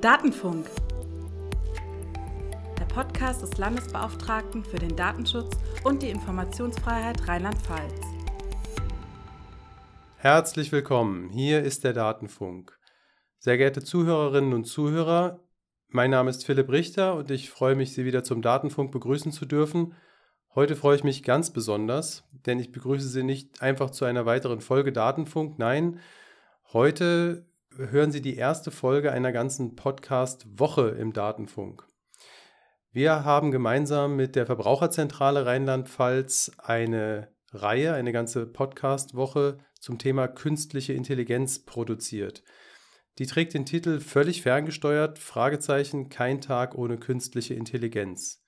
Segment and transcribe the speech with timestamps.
[0.00, 0.70] Datenfunk.
[2.78, 8.00] Der Podcast des Landesbeauftragten für den Datenschutz und die Informationsfreiheit Rheinland-Pfalz.
[10.18, 12.78] Herzlich willkommen, hier ist der Datenfunk.
[13.40, 15.40] Sehr geehrte Zuhörerinnen und Zuhörer,
[15.88, 19.46] mein Name ist Philipp Richter und ich freue mich, Sie wieder zum Datenfunk begrüßen zu
[19.46, 19.96] dürfen.
[20.54, 24.60] Heute freue ich mich ganz besonders, denn ich begrüße Sie nicht einfach zu einer weiteren
[24.60, 25.98] Folge Datenfunk, nein,
[26.72, 31.86] heute hören Sie die erste Folge einer ganzen Podcast-Woche im Datenfunk.
[32.90, 40.92] Wir haben gemeinsam mit der Verbraucherzentrale Rheinland-Pfalz eine Reihe, eine ganze Podcast-Woche zum Thema künstliche
[40.92, 42.42] Intelligenz produziert.
[43.18, 48.42] Die trägt den Titel Völlig ferngesteuert, Fragezeichen, kein Tag ohne künstliche Intelligenz.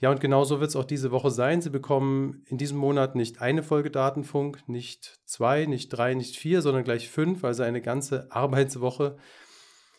[0.00, 1.60] Ja, und genau so wird es auch diese Woche sein.
[1.60, 6.62] Sie bekommen in diesem Monat nicht eine Folge Datenfunk, nicht zwei, nicht drei, nicht vier,
[6.62, 9.18] sondern gleich fünf, also eine ganze Arbeitswoche.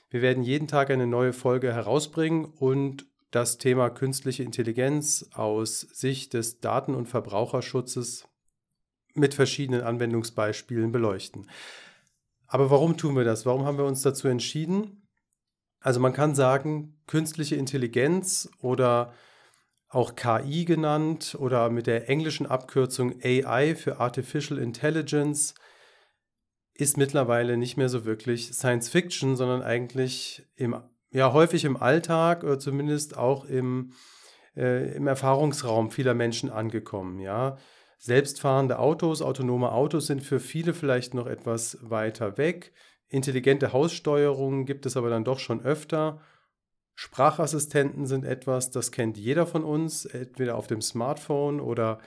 [0.09, 6.33] Wir werden jeden Tag eine neue Folge herausbringen und das Thema künstliche Intelligenz aus Sicht
[6.33, 8.27] des Daten- und Verbraucherschutzes
[9.13, 11.47] mit verschiedenen Anwendungsbeispielen beleuchten.
[12.47, 13.45] Aber warum tun wir das?
[13.45, 15.07] Warum haben wir uns dazu entschieden?
[15.79, 19.13] Also man kann sagen, künstliche Intelligenz oder
[19.91, 25.53] auch KI genannt oder mit der englischen Abkürzung AI für Artificial Intelligence,
[26.73, 30.75] ist mittlerweile nicht mehr so wirklich Science Fiction, sondern eigentlich im,
[31.11, 33.91] ja, häufig im Alltag oder zumindest auch im,
[34.55, 37.19] äh, im Erfahrungsraum vieler Menschen angekommen.
[37.19, 37.57] Ja.
[37.99, 42.73] Selbstfahrende Autos, autonome Autos sind für viele vielleicht noch etwas weiter weg.
[43.09, 46.21] Intelligente Haussteuerungen gibt es aber dann doch schon öfter.
[46.95, 51.99] Sprachassistenten sind etwas, das kennt jeder von uns, entweder auf dem Smartphone oder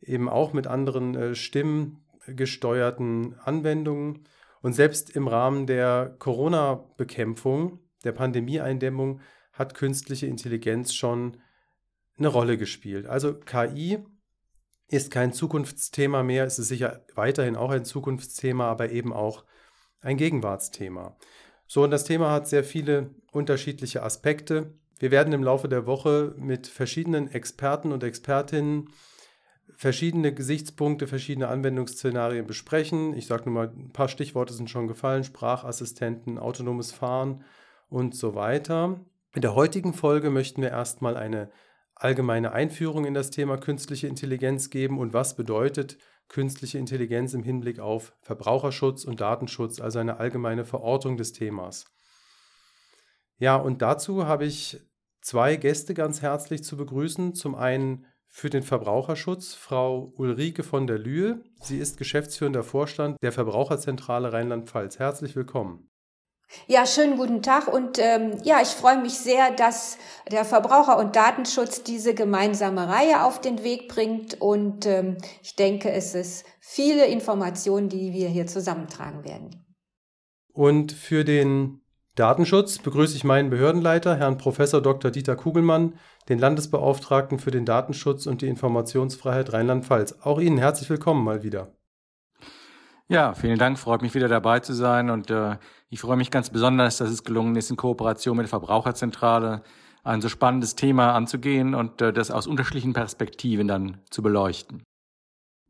[0.00, 4.24] eben auch mit anderen äh, stimmgesteuerten Anwendungen.
[4.62, 9.20] Und selbst im Rahmen der Corona-Bekämpfung, der Pandemieeindämmung,
[9.52, 11.38] hat künstliche Intelligenz schon
[12.18, 13.06] eine Rolle gespielt.
[13.06, 13.98] Also KI
[14.88, 19.44] ist kein Zukunftsthema mehr, es ist sicher weiterhin auch ein Zukunftsthema, aber eben auch
[20.00, 21.16] ein Gegenwartsthema.
[21.66, 24.74] So, und das Thema hat sehr viele unterschiedliche Aspekte.
[24.98, 28.88] Wir werden im Laufe der Woche mit verschiedenen Experten und Expertinnen
[29.74, 33.14] verschiedene Gesichtspunkte, verschiedene Anwendungsszenarien besprechen.
[33.14, 37.44] Ich sage nur mal, ein paar Stichworte sind schon gefallen, Sprachassistenten, autonomes Fahren
[37.88, 39.00] und so weiter.
[39.34, 41.50] In der heutigen Folge möchten wir erstmal eine
[41.94, 45.98] allgemeine Einführung in das Thema künstliche Intelligenz geben und was bedeutet
[46.28, 51.84] künstliche Intelligenz im Hinblick auf Verbraucherschutz und Datenschutz, also eine allgemeine Verortung des Themas.
[53.38, 54.80] Ja, und dazu habe ich
[55.20, 57.34] zwei Gäste ganz herzlich zu begrüßen.
[57.34, 61.42] Zum einen für den Verbraucherschutz Frau Ulrike von der Lühe.
[61.60, 64.98] Sie ist geschäftsführender Vorstand der Verbraucherzentrale Rheinland-Pfalz.
[64.98, 65.88] Herzlich willkommen.
[66.68, 69.98] Ja, schönen guten Tag und ähm, ja, ich freue mich sehr, dass
[70.30, 75.90] der Verbraucher- und Datenschutz diese gemeinsame Reihe auf den Weg bringt und ähm, ich denke,
[75.90, 79.64] es ist viele Informationen, die wir hier zusammentragen werden.
[80.52, 81.82] Und für den
[82.14, 85.10] Datenschutz begrüße ich meinen Behördenleiter, Herrn Professor Dr.
[85.10, 85.98] Dieter Kugelmann,
[86.28, 90.16] den Landesbeauftragten für den Datenschutz und die Informationsfreiheit Rheinland-Pfalz.
[90.22, 91.75] Auch Ihnen herzlich willkommen mal wieder.
[93.08, 93.78] Ja, vielen Dank.
[93.78, 95.58] Freut mich wieder dabei zu sein und äh,
[95.88, 99.62] ich freue mich ganz besonders, dass es gelungen ist, in Kooperation mit der Verbraucherzentrale
[100.02, 104.82] ein so spannendes Thema anzugehen und äh, das aus unterschiedlichen Perspektiven dann zu beleuchten.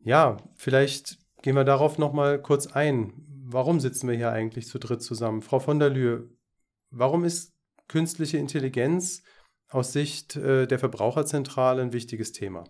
[0.02, 3.12] Ja, vielleicht gehen wir darauf noch mal kurz ein.
[3.48, 5.42] Warum sitzen wir hier eigentlich zu dritt zusammen?
[5.42, 6.30] Frau von der Lühe,
[6.90, 7.54] warum ist
[7.88, 9.22] künstliche Intelligenz
[9.68, 12.64] aus Sicht äh, der Verbraucherzentrale ein wichtiges Thema?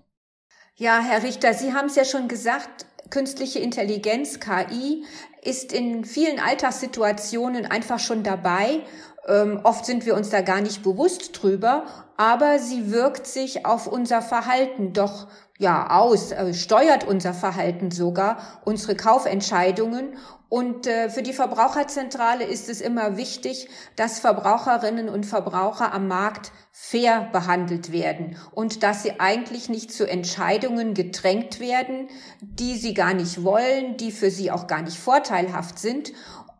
[0.74, 5.04] Ja, Herr Richter, Sie haben es ja schon gesagt, künstliche Intelligenz, KI,
[5.42, 8.80] ist in vielen Alltagssituationen einfach schon dabei.
[9.26, 13.86] Ähm, oft sind wir uns da gar nicht bewusst drüber, aber sie wirkt sich auf
[13.86, 15.28] unser Verhalten doch
[15.58, 20.16] ja aus, äh, steuert unser Verhalten sogar, unsere Kaufentscheidungen
[20.48, 26.52] und äh, für die Verbraucherzentrale ist es immer wichtig, dass Verbraucherinnen und Verbraucher am Markt
[26.70, 32.08] fair behandelt werden und dass sie eigentlich nicht zu Entscheidungen gedrängt werden,
[32.40, 36.12] die sie gar nicht wollen, die für sie auch gar nicht vorteilhaft sind.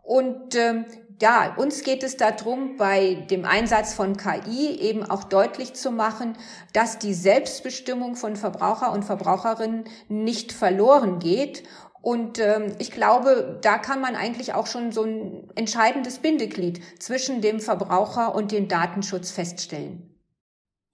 [0.03, 0.85] Und ähm,
[1.21, 6.37] ja, uns geht es darum, bei dem Einsatz von KI eben auch deutlich zu machen,
[6.73, 11.63] dass die Selbstbestimmung von Verbraucher und Verbraucherinnen nicht verloren geht
[12.07, 17.41] und ähm, ich glaube, da kann man eigentlich auch schon so ein entscheidendes Bindeglied zwischen
[17.41, 20.15] dem Verbraucher und dem Datenschutz feststellen.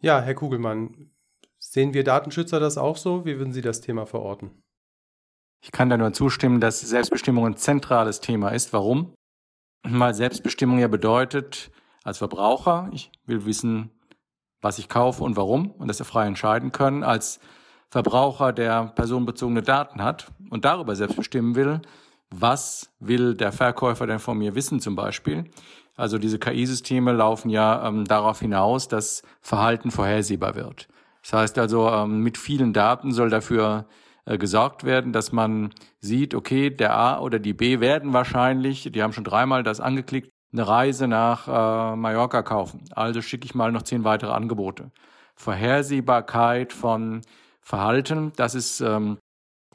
[0.01, 1.11] Ja, Herr Kugelmann,
[1.59, 3.27] sehen wir Datenschützer das auch so?
[3.27, 4.63] Wie würden Sie das Thema verorten?
[5.63, 8.73] Ich kann da nur zustimmen, dass Selbstbestimmung ein zentrales Thema ist.
[8.73, 9.13] Warum?
[9.85, 11.71] Weil Selbstbestimmung ja bedeutet,
[12.05, 12.89] als Verbraucher.
[12.93, 13.91] Ich will wissen,
[14.61, 17.05] was ich kaufe und warum und das frei entscheiden können.
[17.05, 17.41] Als
[17.91, 21.83] Verbraucher, der personenbezogene Daten hat und darüber selbst bestimmen will,
[22.31, 25.51] was will der Verkäufer denn von mir wissen zum Beispiel.
[25.95, 30.89] Also diese KI-Systeme laufen ja ähm, darauf hinaus, dass Verhalten vorhersehbar wird.
[31.23, 33.85] Das heißt also, ähm, mit vielen Daten soll dafür
[34.25, 35.71] äh, gesorgt werden, dass man
[36.01, 40.31] sieht, okay, der A oder die B werden wahrscheinlich, die haben schon dreimal das angeklickt,
[40.53, 42.85] eine Reise nach äh, Mallorca kaufen.
[42.93, 44.91] Also schicke ich mal noch zehn weitere Angebote.
[45.35, 47.23] Vorhersehbarkeit von
[47.61, 49.19] Verhalten, das ist ähm,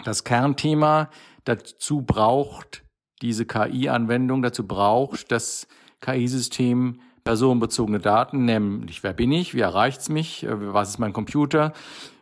[0.03, 1.09] das Kernthema.
[1.45, 2.83] Dazu braucht
[3.21, 5.67] diese KI-Anwendung, dazu braucht das
[6.01, 11.73] KI-System personenbezogene Daten, nämlich wer bin ich, wie erreicht's mich, äh, was ist mein Computer,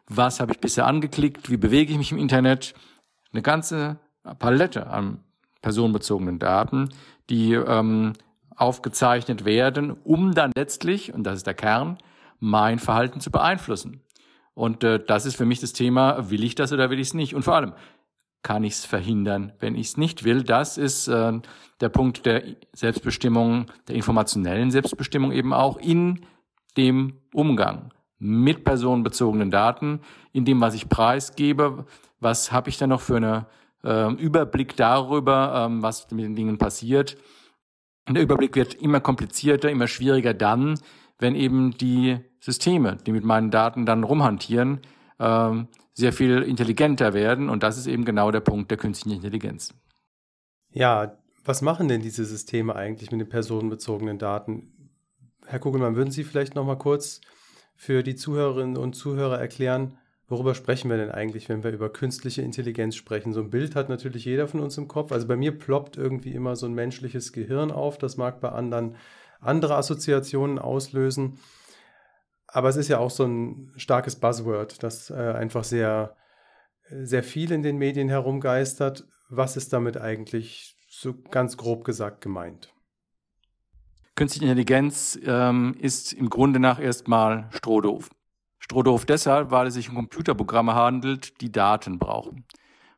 [0.08, 2.74] was habe ich bisher angeklickt, wie bewege ich mich im Internet.
[3.32, 4.00] Eine ganze
[4.40, 5.24] Palette an
[5.62, 6.90] personenbezogenen Daten,
[7.30, 8.14] die ähm,
[8.56, 11.98] aufgezeichnet werden, um dann letztlich, und das ist der Kern,
[12.40, 14.02] mein Verhalten zu beeinflussen.
[14.54, 17.14] Und äh, das ist für mich das Thema, will ich das oder will ich es
[17.14, 17.36] nicht?
[17.36, 17.74] Und vor allem,
[18.42, 20.44] kann ich es verhindern, wenn ich es nicht will?
[20.44, 21.40] Das ist äh,
[21.82, 22.44] der Punkt der
[22.74, 26.26] Selbstbestimmung, der informationellen Selbstbestimmung eben auch in
[26.78, 30.02] dem Umgang mit personenbezogenen Daten,
[30.32, 31.86] in dem, was ich preisgebe,
[32.20, 33.46] was habe ich da noch für einen
[33.84, 37.18] äh, Überblick darüber, ähm, was mit den Dingen passiert.
[38.08, 40.80] Und der Überblick wird immer komplizierter, immer schwieriger dann,
[41.20, 44.82] wenn eben die Systeme, die mit meinen Daten dann rumhantieren,
[45.20, 47.50] ähm, sehr viel intelligenter werden.
[47.50, 49.74] Und das ist eben genau der Punkt der künstlichen Intelligenz.
[50.72, 54.90] Ja, was machen denn diese Systeme eigentlich mit den personenbezogenen Daten?
[55.46, 57.22] Herr Kugelmann, würden Sie vielleicht noch mal kurz
[57.76, 62.42] für die Zuhörerinnen und Zuhörer erklären, worüber sprechen wir denn eigentlich, wenn wir über künstliche
[62.42, 63.34] Intelligenz sprechen?
[63.34, 65.12] So ein Bild hat natürlich jeder von uns im Kopf.
[65.12, 67.98] Also bei mir ploppt irgendwie immer so ein menschliches Gehirn auf.
[67.98, 68.96] Das mag bei anderen
[69.40, 71.40] andere Assoziationen auslösen.
[72.48, 76.16] Aber es ist ja auch so ein starkes Buzzword, das äh, einfach sehr,
[76.90, 79.06] sehr viel in den Medien herumgeistert.
[79.30, 82.75] Was ist damit eigentlich so ganz grob gesagt gemeint?
[84.16, 88.10] Künstliche Intelligenz ähm, ist im Grunde nach erstmal strohdoof.
[88.60, 92.46] Strohdoof deshalb, weil es sich um Computerprogramme handelt, die Daten brauchen.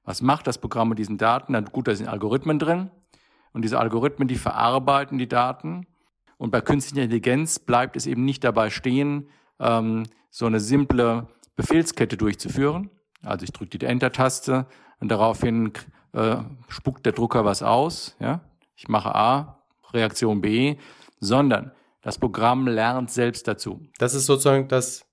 [0.04, 1.54] Was macht das Programm mit diesen Daten?
[1.54, 2.92] Na gut, da sind Algorithmen drin.
[3.52, 5.88] Und diese Algorithmen, die verarbeiten die Daten.
[6.38, 9.28] Und bei künstlicher Intelligenz bleibt es eben nicht dabei stehen,
[9.60, 12.92] ähm, so eine simple Befehlskette durchzuführen.
[13.24, 14.68] Also ich drücke die Enter-Taste
[15.00, 15.74] und daraufhin
[16.14, 16.38] äh,
[16.68, 18.16] spuckt der Drucker was aus.
[18.20, 18.42] Ja?
[18.76, 19.64] Ich mache A,
[19.94, 20.78] Reaktion B,
[21.20, 21.72] sondern
[22.02, 23.82] das Programm lernt selbst dazu.
[23.98, 25.06] Das ist sozusagen das,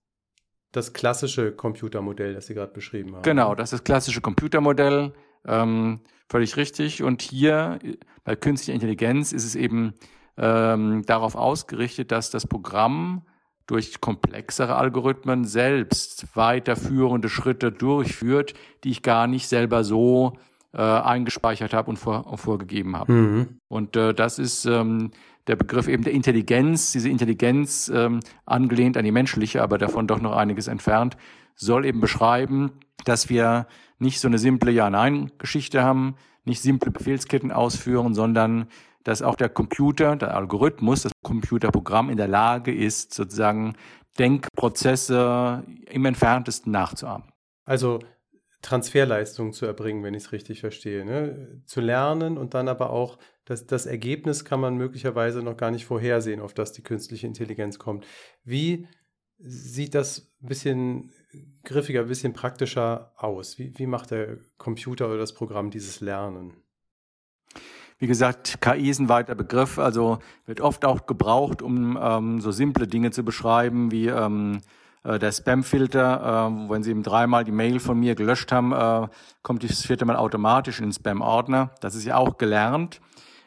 [0.72, 3.22] das klassische Computermodell, das Sie gerade beschrieben haben.
[3.22, 5.12] Genau, das ist das klassische Computermodell.
[5.46, 7.02] Ähm, völlig richtig.
[7.02, 7.78] Und hier
[8.24, 9.94] bei künstlicher Intelligenz ist es eben
[10.36, 13.22] ähm, darauf ausgerichtet, dass das Programm
[13.66, 18.54] durch komplexere Algorithmen selbst weiterführende Schritte durchführt,
[18.84, 20.34] die ich gar nicht selber so
[20.74, 23.12] äh, eingespeichert habe und, vor, und vorgegeben habe.
[23.12, 23.58] Mhm.
[23.68, 25.12] Und äh, das ist ähm,
[25.46, 30.20] der Begriff eben der Intelligenz, diese Intelligenz ähm, angelehnt an die menschliche, aber davon doch
[30.20, 31.16] noch einiges entfernt,
[31.54, 32.72] soll eben beschreiben,
[33.04, 33.66] dass wir
[33.98, 38.66] nicht so eine simple Ja-Nein-Geschichte haben, nicht simple Befehlsketten ausführen, sondern
[39.04, 43.74] dass auch der Computer, der Algorithmus, das Computerprogramm in der Lage ist, sozusagen
[44.18, 47.28] Denkprozesse im entferntesten nachzuahmen.
[47.64, 48.00] Also
[48.62, 51.04] Transferleistung zu erbringen, wenn ich es richtig verstehe.
[51.04, 51.62] Ne?
[51.66, 55.84] Zu lernen und dann aber auch, dass das Ergebnis kann man möglicherweise noch gar nicht
[55.84, 58.06] vorhersehen, auf das die künstliche Intelligenz kommt.
[58.44, 58.86] Wie
[59.38, 61.12] sieht das ein bisschen
[61.64, 63.58] griffiger, ein bisschen praktischer aus?
[63.58, 66.54] Wie, wie macht der Computer oder das Programm dieses Lernen?
[67.98, 72.50] Wie gesagt, KI ist ein weiter Begriff, also wird oft auch gebraucht, um ähm, so
[72.50, 74.60] simple Dinge zu beschreiben wie ähm,
[75.04, 76.50] äh, der Spam-Filter.
[76.50, 79.08] Äh, wenn Sie eben dreimal die Mail von mir gelöscht haben, äh,
[79.42, 81.70] kommt das vierte Mal automatisch in den Spam-Ordner.
[81.80, 83.00] Das ist ja auch gelernt.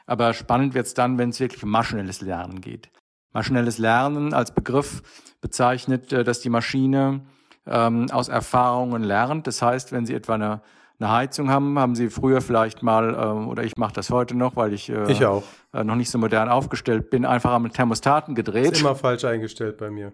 [0.08, 2.90] Aber spannend wird es dann, wenn es wirklich um maschinelles Lernen geht.
[3.34, 5.04] Maschinelles Lernen als Begriff
[5.42, 7.22] bezeichnet, äh, dass die Maschine
[7.68, 9.46] ähm, aus Erfahrungen lernt.
[9.46, 10.62] Das heißt, wenn Sie etwa eine
[11.00, 14.56] eine Heizung haben, haben Sie früher vielleicht mal, ähm, oder ich mache das heute noch,
[14.56, 15.44] weil ich, äh, ich auch.
[15.74, 18.72] Äh, noch nicht so modern aufgestellt bin, einfach am Thermostaten gedreht.
[18.72, 20.14] Ist immer falsch eingestellt bei mir.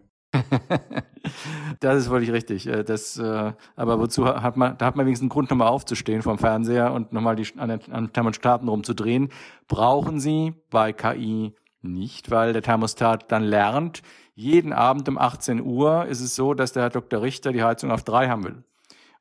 [1.79, 2.67] Das ist völlig richtig.
[2.67, 6.21] Äh, das, äh, aber wozu hat man, da hat man wenigstens einen Grund, nochmal aufzustehen
[6.21, 9.29] vom Fernseher und nochmal die, an den, Thermostaten rumzudrehen.
[9.67, 14.01] Brauchen Sie bei KI nicht, weil der Thermostat dann lernt.
[14.35, 17.21] Jeden Abend um 18 Uhr ist es so, dass der Herr Dr.
[17.21, 18.63] Richter die Heizung auf drei haben will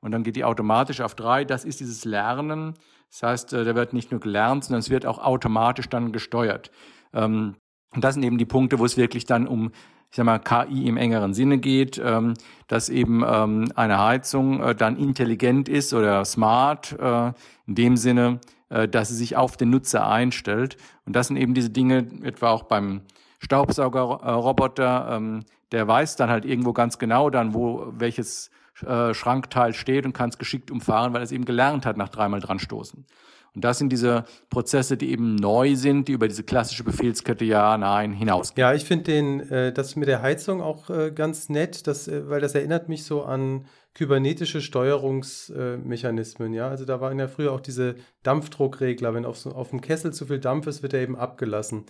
[0.02, 1.45] und dann geht die automatisch auf drei.
[1.45, 2.75] Das ist dieses Lernen.
[3.11, 6.71] Das heißt, äh, da wird nicht nur gelernt, sondern es wird auch automatisch dann gesteuert.
[7.14, 7.57] Ähm,
[7.95, 9.71] Und das sind eben die Punkte, wo es wirklich dann um
[10.12, 12.35] ich sag mal, KI im engeren Sinne geht, ähm,
[12.66, 17.33] dass eben ähm, eine Heizung äh, dann intelligent ist oder smart, äh,
[17.66, 18.38] in dem Sinne,
[18.69, 20.76] äh, dass sie sich auf den Nutzer einstellt.
[21.07, 23.00] Und das sind eben diese Dinge, etwa auch beim
[23.38, 28.50] Staubsaugerroboter, ähm, der weiß dann halt irgendwo ganz genau dann, wo welches
[28.87, 32.11] äh, Schrankteil steht und kann es geschickt umfahren, weil er es eben gelernt hat nach
[32.11, 33.07] dreimal dran stoßen.
[33.54, 37.76] Und das sind diese Prozesse, die eben neu sind, die über diese klassische Befehlskette Ja,
[37.76, 38.66] Nein hinausgehen.
[38.66, 42.40] Ja, ich finde äh, das mit der Heizung auch äh, ganz nett, das, äh, weil
[42.40, 46.54] das erinnert mich so an kybernetische Steuerungsmechanismen.
[46.54, 49.12] ja, also da waren ja früher auch diese Dampfdruckregler.
[49.12, 51.85] Wenn auf, so, auf dem Kessel zu viel Dampf ist, wird er eben abgelassen.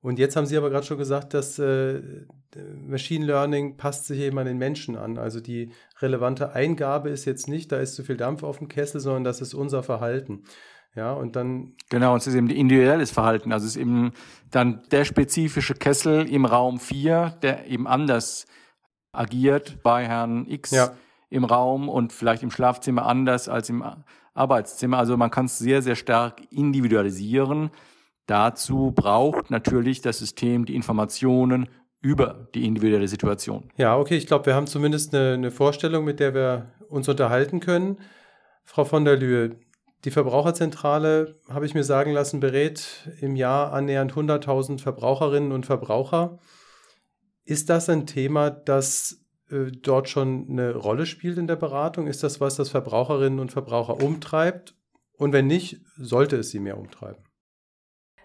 [0.00, 2.00] Und jetzt haben Sie aber gerade schon gesagt, dass äh,
[2.86, 5.18] Machine Learning passt sich eben an den Menschen an.
[5.18, 9.00] Also die relevante Eingabe ist jetzt nicht, da ist zu viel Dampf auf dem Kessel,
[9.00, 10.44] sondern das ist unser Verhalten.
[10.94, 11.74] Ja, und dann.
[11.90, 13.52] Genau, und es ist eben individuelles Verhalten.
[13.52, 14.12] Also es ist eben
[14.50, 18.46] dann der spezifische Kessel im Raum 4, der eben anders
[19.12, 20.90] agiert bei Herrn X ja.
[21.30, 23.84] im Raum und vielleicht im Schlafzimmer anders als im
[24.34, 24.98] Arbeitszimmer.
[24.98, 27.70] Also man kann es sehr, sehr stark individualisieren.
[28.26, 31.68] Dazu braucht natürlich das System die Informationen
[32.00, 33.70] über die individuelle Situation.
[33.76, 37.60] Ja, okay, ich glaube, wir haben zumindest eine, eine Vorstellung, mit der wir uns unterhalten
[37.60, 37.98] können.
[38.64, 39.56] Frau von der Lühe,
[40.04, 46.38] die Verbraucherzentrale, habe ich mir sagen lassen, berät im Jahr annähernd 100.000 Verbraucherinnen und Verbraucher.
[47.44, 52.06] Ist das ein Thema, das äh, dort schon eine Rolle spielt in der Beratung?
[52.06, 54.74] Ist das was, das Verbraucherinnen und Verbraucher umtreibt?
[55.16, 57.24] Und wenn nicht, sollte es sie mehr umtreiben?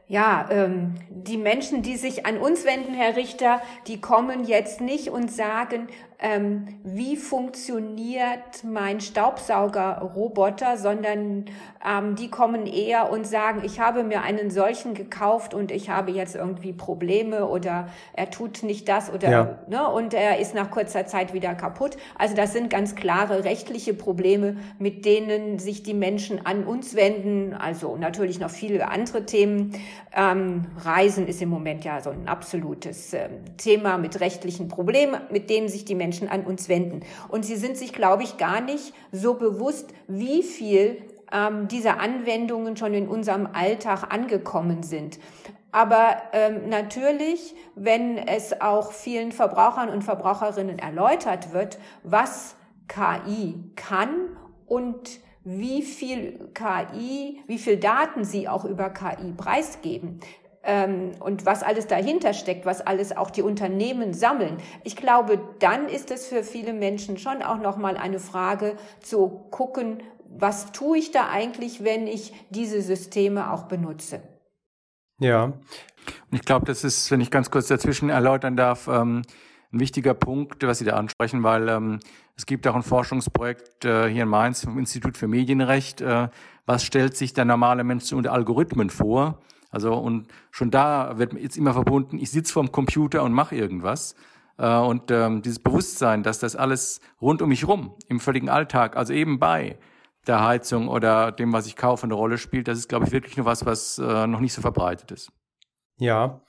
[0.08, 5.10] Ja, ähm, die Menschen, die sich an uns wenden, Herr Richter, die kommen jetzt nicht
[5.10, 5.88] und sagen,
[6.24, 11.46] ähm, wie funktioniert mein Staubsaugerroboter, sondern
[11.86, 16.12] ähm, die kommen eher und sagen, ich habe mir einen solchen gekauft und ich habe
[16.12, 19.58] jetzt irgendwie Probleme oder er tut nicht das oder ja.
[19.68, 21.98] ne, und er ist nach kurzer Zeit wieder kaputt.
[22.18, 27.54] Also das sind ganz klare rechtliche Probleme, mit denen sich die Menschen an uns wenden.
[27.54, 29.74] Also natürlich noch viele andere Themen.
[30.16, 33.28] Ähm, Reisen ist im Moment ja so ein absolutes äh,
[33.58, 37.02] Thema mit rechtlichen Problemen, mit denen sich die Menschen Menschen an uns wenden.
[37.28, 41.02] Und sie sind sich, glaube ich, gar nicht so bewusst, wie viel
[41.32, 45.20] ähm, dieser Anwendungen schon in unserem Alltag angekommen sind.
[45.72, 52.56] Aber ähm, natürlich, wenn es auch vielen Verbrauchern und Verbraucherinnen erläutert wird, was
[52.88, 60.20] KI kann und wie viel KI, wie viel Daten sie auch über KI preisgeben,
[60.66, 64.58] und was alles dahinter steckt, was alles auch die Unternehmen sammeln.
[64.86, 70.02] Ich glaube, dann ist es für viele Menschen schon auch nochmal eine Frage zu gucken,
[70.26, 74.22] was tue ich da eigentlich, wenn ich diese Systeme auch benutze.
[75.20, 75.44] Ja.
[75.44, 75.54] Und
[76.32, 79.22] ich glaube, das ist, wenn ich ganz kurz dazwischen erläutern darf, ähm,
[79.72, 82.00] ein wichtiger Punkt, was Sie da ansprechen, weil ähm,
[82.36, 86.02] es gibt auch ein Forschungsprojekt äh, hier in Mainz vom Institut für Medienrecht.
[86.02, 86.30] Äh,
[86.66, 89.40] was stellt sich der normale Mensch unter Algorithmen vor?
[89.74, 94.16] Also und schon da wird jetzt immer verbunden, ich sitze vorm Computer und mache irgendwas.
[94.58, 98.96] Äh, und ähm, dieses Bewusstsein, dass das alles rund um mich rum, im völligen Alltag,
[98.96, 99.80] also eben bei
[100.28, 103.36] der Heizung oder dem, was ich kaufe, eine Rolle spielt, das ist, glaube ich, wirklich
[103.36, 105.32] nur was, was äh, noch nicht so verbreitet ist.
[105.98, 106.42] Ja,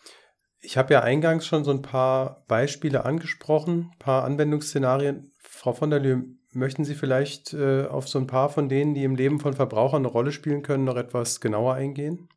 [0.60, 5.32] ich habe ja eingangs schon so ein paar Beispiele angesprochen, ein paar Anwendungsszenarien.
[5.40, 9.04] Frau von der Lühe, möchten Sie vielleicht äh, auf so ein paar von denen, die
[9.04, 12.28] im Leben von Verbrauchern eine Rolle spielen können, noch etwas genauer eingehen?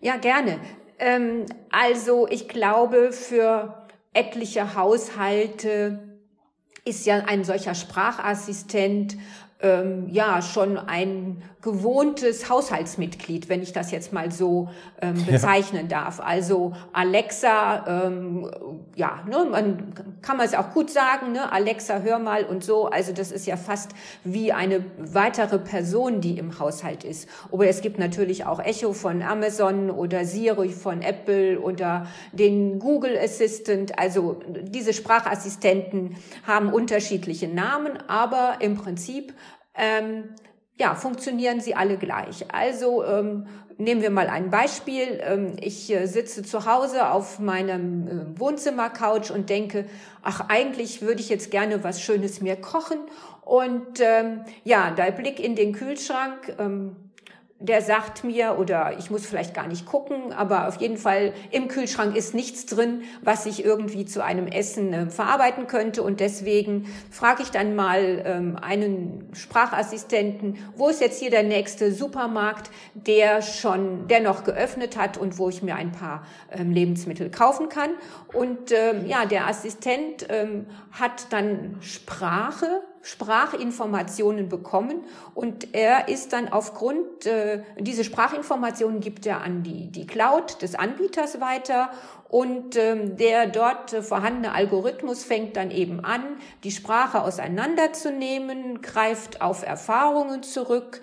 [0.00, 0.60] Ja, gerne.
[0.98, 6.18] Ähm, also ich glaube, für etliche Haushalte
[6.84, 9.16] ist ja ein solcher Sprachassistent
[9.60, 14.68] ähm, ja schon ein gewohntes Haushaltsmitglied, wenn ich das jetzt mal so
[15.02, 16.04] ähm, bezeichnen ja.
[16.04, 16.20] darf.
[16.20, 18.48] Also Alexa, ähm,
[18.94, 22.86] ja, ne, man kann man es auch gut sagen, ne, Alexa, hör mal und so.
[22.86, 23.90] Also das ist ja fast
[24.22, 27.28] wie eine weitere Person, die im Haushalt ist.
[27.50, 33.18] Aber es gibt natürlich auch Echo von Amazon oder Siri von Apple oder den Google
[33.18, 33.98] Assistant.
[33.98, 39.34] Also diese Sprachassistenten haben unterschiedliche Namen, aber im Prinzip
[39.74, 40.24] ähm,
[40.78, 42.46] ja, funktionieren sie alle gleich.
[42.52, 43.46] Also ähm,
[43.78, 45.20] nehmen wir mal ein Beispiel.
[45.22, 49.86] Ähm, ich äh, sitze zu Hause auf meinem äh, Wohnzimmercouch und denke,
[50.22, 52.98] ach, eigentlich würde ich jetzt gerne was Schönes mir kochen.
[53.42, 56.96] Und ähm, ja, der Blick in den Kühlschrank, ähm,
[57.60, 61.66] der sagt mir, oder ich muss vielleicht gar nicht gucken, aber auf jeden Fall im
[61.66, 66.04] Kühlschrank ist nichts drin, was ich irgendwie zu einem Essen äh, verarbeiten könnte.
[66.04, 71.90] Und deswegen frage ich dann mal ähm, einen Sprachassistenten, wo ist jetzt hier der nächste
[71.92, 77.28] Supermarkt, der schon, der noch geöffnet hat und wo ich mir ein paar ähm, Lebensmittel
[77.28, 77.90] kaufen kann.
[78.32, 86.48] Und ähm, ja, der Assistent ähm, hat dann Sprache Sprachinformationen bekommen und er ist dann
[86.48, 91.90] aufgrund, äh, diese Sprachinformationen gibt er an die, die Cloud des Anbieters weiter
[92.28, 96.22] und ähm, der dort vorhandene Algorithmus fängt dann eben an,
[96.64, 101.00] die Sprache auseinanderzunehmen, greift auf Erfahrungen zurück,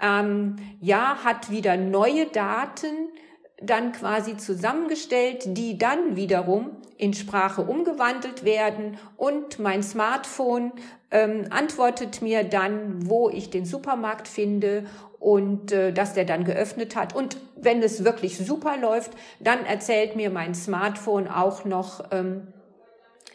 [0.00, 3.10] ähm, ja, hat wieder neue Daten,
[3.60, 10.72] dann quasi zusammengestellt, die dann wiederum in Sprache umgewandelt werden und mein Smartphone
[11.10, 14.84] ähm, antwortet mir dann, wo ich den Supermarkt finde
[15.18, 17.14] und äh, dass der dann geöffnet hat.
[17.14, 22.48] Und wenn es wirklich super läuft, dann erzählt mir mein Smartphone auch noch, ähm,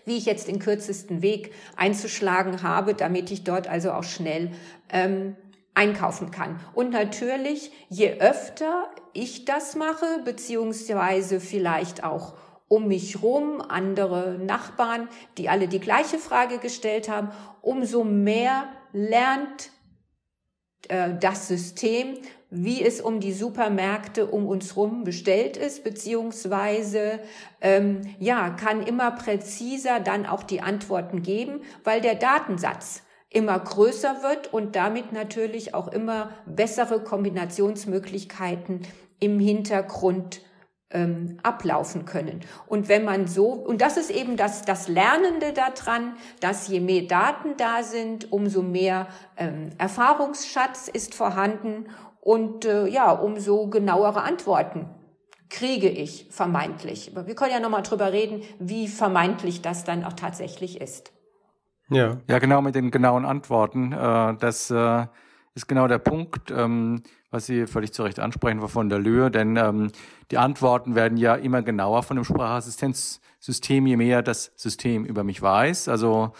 [0.05, 4.51] wie ich jetzt den kürzesten Weg einzuschlagen habe, damit ich dort also auch schnell
[4.89, 5.36] ähm,
[5.75, 6.60] einkaufen kann.
[6.74, 12.34] Und natürlich, je öfter ich das mache, beziehungsweise vielleicht auch
[12.67, 17.29] um mich rum, andere Nachbarn, die alle die gleiche Frage gestellt haben,
[17.62, 19.70] umso mehr lernt
[20.88, 22.17] äh, das System,
[22.50, 27.20] wie es um die Supermärkte um uns rum bestellt ist, beziehungsweise
[27.62, 33.03] ähm, ja, kann immer präziser dann auch die Antworten geben, weil der Datensatz
[33.36, 38.88] immer größer wird und damit natürlich auch immer bessere Kombinationsmöglichkeiten
[39.20, 40.42] im Hintergrund
[40.89, 42.42] ähm, ablaufen können.
[42.68, 47.01] Und wenn man so, und das ist eben das, das Lernende daran, dass je mehr
[47.01, 51.88] Daten da sind, umso mehr ähm, Erfahrungsschatz ist vorhanden
[52.22, 54.89] und äh, ja, umso genauere Antworten
[55.50, 57.12] kriege ich vermeintlich.
[57.13, 61.14] Aber wir können ja nochmal drüber reden, wie vermeintlich das dann auch tatsächlich ist.
[61.89, 62.18] Ja.
[62.27, 63.92] Ja, genau mit den genauen Antworten.
[63.92, 65.06] Äh, das äh,
[65.54, 69.58] ist genau der Punkt, ähm, was Sie völlig zu Recht ansprechen, von der Löhe, denn
[69.58, 69.92] ähm,
[70.32, 75.41] die Antworten werden ja immer genauer von dem Sprachassistenzsystem, je mehr das System über mich
[75.41, 75.89] weiß.
[75.89, 76.34] Also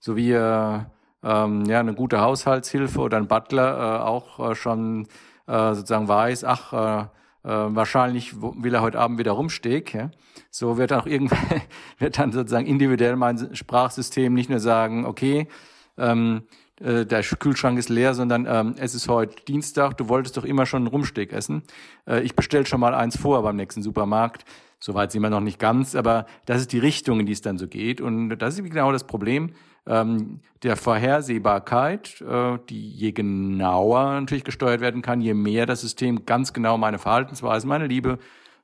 [0.00, 0.80] so wie äh,
[1.22, 5.06] ähm, ja eine gute Haushaltshilfe oder ein Butler äh, auch äh, schon
[5.46, 7.08] äh, sozusagen weiß, ach
[7.44, 9.84] äh, äh, wahrscheinlich will er heute Abend wieder rumstehen.
[9.92, 10.10] Ja?
[10.50, 11.62] So wird auch irgendwann
[11.98, 15.48] wird dann sozusagen individuell mein Sprachsystem nicht nur sagen, okay,
[15.96, 16.42] ähm,
[16.80, 20.66] äh, der Kühlschrank ist leer, sondern ähm, es ist heute Dienstag, du wolltest doch immer
[20.66, 21.62] schon einen Rumsteak essen.
[22.06, 24.44] Äh, ich bestell schon mal eins vor beim nächsten Supermarkt.
[24.80, 27.58] Soweit sind wir noch nicht ganz, aber das ist die Richtung, in die es dann
[27.58, 28.00] so geht.
[28.00, 29.54] Und das ist genau das Problem
[29.86, 36.26] ähm, der Vorhersehbarkeit, äh, die je genauer natürlich gesteuert werden kann, je mehr das System
[36.26, 38.18] ganz genau meine Verhaltensweisen, meine Liebe,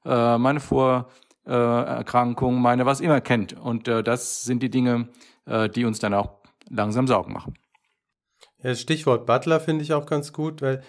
[0.05, 3.55] äh, meine Vorerkrankung, meine was immer kennt.
[3.55, 5.09] Und äh, das sind die Dinge,
[5.47, 7.55] äh, die uns dann auch langsam Sorgen machen.
[8.59, 10.83] Ja, das Stichwort Butler finde ich auch ganz gut, weil,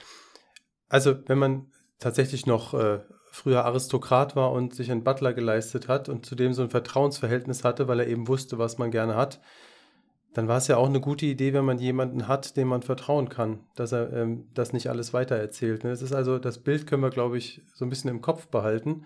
[0.88, 3.00] also wenn man tatsächlich noch äh,
[3.36, 7.88] früher Aristokrat war und sich einen Butler geleistet hat und zudem so ein Vertrauensverhältnis hatte,
[7.88, 9.42] weil er eben wusste, was man gerne hat,
[10.34, 13.30] dann war es ja auch eine gute Idee, wenn man jemanden hat, dem man vertrauen
[13.30, 15.84] kann, dass er ähm, das nicht alles weitererzählt.
[15.84, 15.90] Ne?
[15.90, 19.06] Das ist also, das Bild können wir, glaube ich, so ein bisschen im Kopf behalten.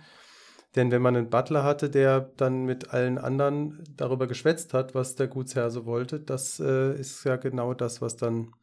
[0.76, 5.15] Denn wenn man einen Butler hatte, der dann mit allen anderen darüber geschwätzt hat, was
[5.15, 8.54] der Gutsherr so wollte, das äh, ist ja genau das, was dann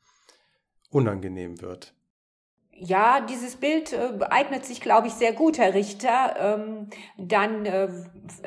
[0.91, 1.96] unangenehm wird.
[2.79, 6.37] Ja, dieses Bild äh, eignet sich, glaube ich, sehr gut, Herr Richter.
[6.39, 7.89] Ähm, dann äh,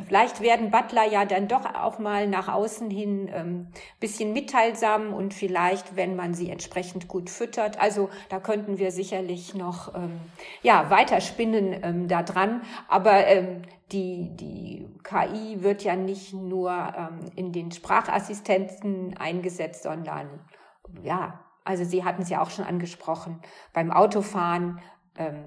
[0.08, 3.68] vielleicht werden Butler ja dann doch auch mal nach außen hin ähm,
[4.00, 7.80] bisschen mitteilsam und vielleicht, wenn man sie entsprechend gut füttert.
[7.80, 10.20] Also da könnten wir sicherlich noch ähm,
[10.62, 12.62] ja weiterspinnen ähm, da dran.
[12.88, 20.28] Aber ähm, die die KI wird ja nicht nur ähm, in den Sprachassistenten eingesetzt, sondern
[21.02, 23.42] ja also Sie hatten es ja auch schon angesprochen,
[23.74, 24.80] beim Autofahren
[25.16, 25.46] ähm,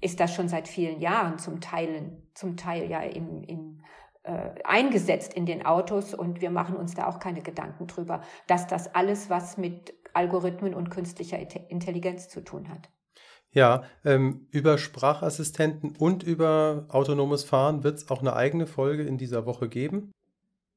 [0.00, 3.82] ist das schon seit vielen Jahren zum Teil, zum Teil ja im, im,
[4.22, 8.66] äh, eingesetzt in den Autos und wir machen uns da auch keine Gedanken drüber, dass
[8.66, 11.38] das alles was mit Algorithmen und künstlicher
[11.70, 12.88] Intelligenz zu tun hat.
[13.50, 19.16] Ja, ähm, über Sprachassistenten und über autonomes Fahren wird es auch eine eigene Folge in
[19.16, 20.12] dieser Woche geben.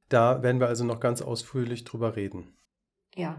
[0.10, 2.54] Da werden wir also noch ganz ausführlich drüber reden.
[3.18, 3.36] Ja,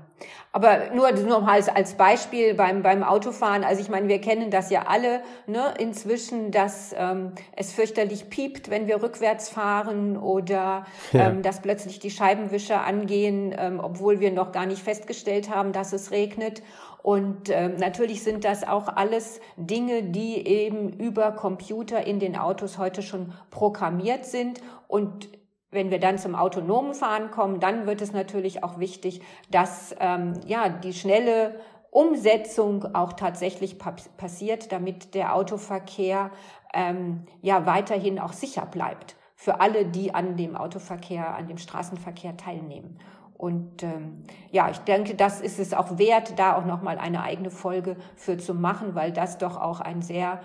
[0.53, 3.65] aber nur, nur mal als, als Beispiel beim, beim Autofahren.
[3.65, 8.69] Also ich meine, wir kennen das ja alle ne, inzwischen, dass ähm, es fürchterlich piept,
[8.69, 11.29] wenn wir rückwärts fahren oder ja.
[11.29, 15.95] ähm, dass plötzlich die Scheibenwischer angehen, ähm, obwohl wir noch gar nicht festgestellt haben, dass
[15.95, 16.63] es regnet.
[17.03, 22.77] Und äh, natürlich sind das auch alles Dinge, die eben über Computer in den Autos
[22.77, 24.61] heute schon programmiert sind.
[24.87, 25.31] Und
[25.73, 30.35] wenn wir dann zum autonomen Fahren kommen, dann wird es natürlich auch wichtig, dass ähm,
[30.47, 31.57] ja die schnelle
[31.91, 36.31] Umsetzung auch tatsächlich passiert, damit der Autoverkehr
[36.73, 42.37] ähm, ja weiterhin auch sicher bleibt für alle, die an dem Autoverkehr, an dem Straßenverkehr
[42.37, 42.99] teilnehmen.
[43.43, 47.51] Und ähm, ja, ich denke, das ist es auch wert, da auch nochmal eine eigene
[47.51, 50.41] Folge für zu machen, weil das doch auch ein sehr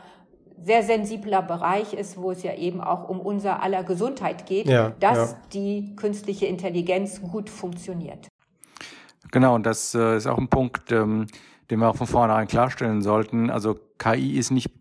[0.64, 4.94] sehr sensibler Bereich ist, wo es ja eben auch um unser aller Gesundheit geht, ja,
[5.00, 5.38] dass ja.
[5.54, 8.28] die künstliche Intelligenz gut funktioniert.
[9.32, 11.28] Genau, und das äh, ist auch ein Punkt, ähm,
[11.70, 13.50] den wir auch von vornherein klarstellen sollten.
[13.50, 14.72] Also KI ist nicht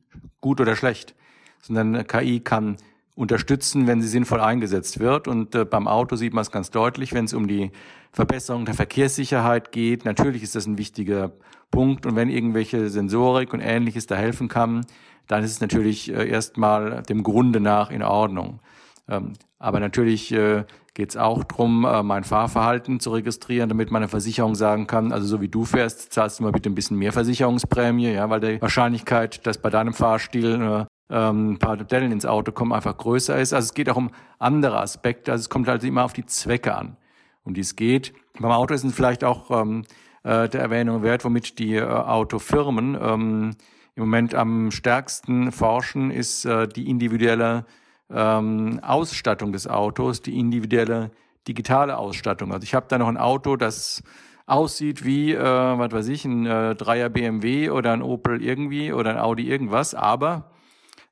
[0.40, 1.14] gut oder schlecht,
[1.60, 2.76] sondern KI kann
[3.16, 5.26] unterstützen, wenn sie sinnvoll eingesetzt wird.
[5.26, 7.72] Und äh, beim Auto sieht man es ganz deutlich, wenn es um die
[8.12, 10.04] Verbesserung der Verkehrssicherheit geht.
[10.04, 11.32] Natürlich ist das ein wichtiger
[11.70, 12.06] Punkt.
[12.06, 14.86] Und wenn irgendwelche Sensorik und Ähnliches da helfen kann,
[15.26, 18.60] dann ist es natürlich äh, erstmal dem Grunde nach in Ordnung.
[19.08, 24.08] Ähm, aber natürlich äh, geht es auch drum, äh, mein Fahrverhalten zu registrieren, damit meine
[24.08, 27.12] Versicherung sagen kann, also so wie du fährst, zahlst du mal bitte ein bisschen mehr
[27.12, 32.26] Versicherungsprämie, ja, weil die Wahrscheinlichkeit, dass bei deinem Fahrstil äh, ähm, ein paar Dellen ins
[32.26, 33.52] Auto kommen, einfach größer ist.
[33.52, 35.32] Also es geht auch um andere Aspekte.
[35.32, 36.96] Also es kommt halt immer auf die Zwecke an,
[37.44, 38.12] um die es geht.
[38.40, 39.84] Beim Auto ist es vielleicht auch ähm,
[40.24, 43.50] äh, der Erwähnung wert, womit die äh, Autofirmen ähm,
[43.96, 47.64] im Moment am stärksten forschen, ist äh, die individuelle
[48.10, 51.10] ähm, Ausstattung des Autos, die individuelle
[51.48, 52.52] digitale Ausstattung.
[52.52, 54.02] Also ich habe da noch ein Auto, das
[54.44, 59.10] aussieht wie, äh, was weiß ich, ein äh, Dreier BMW oder ein Opel irgendwie oder
[59.10, 60.50] ein Audi irgendwas, aber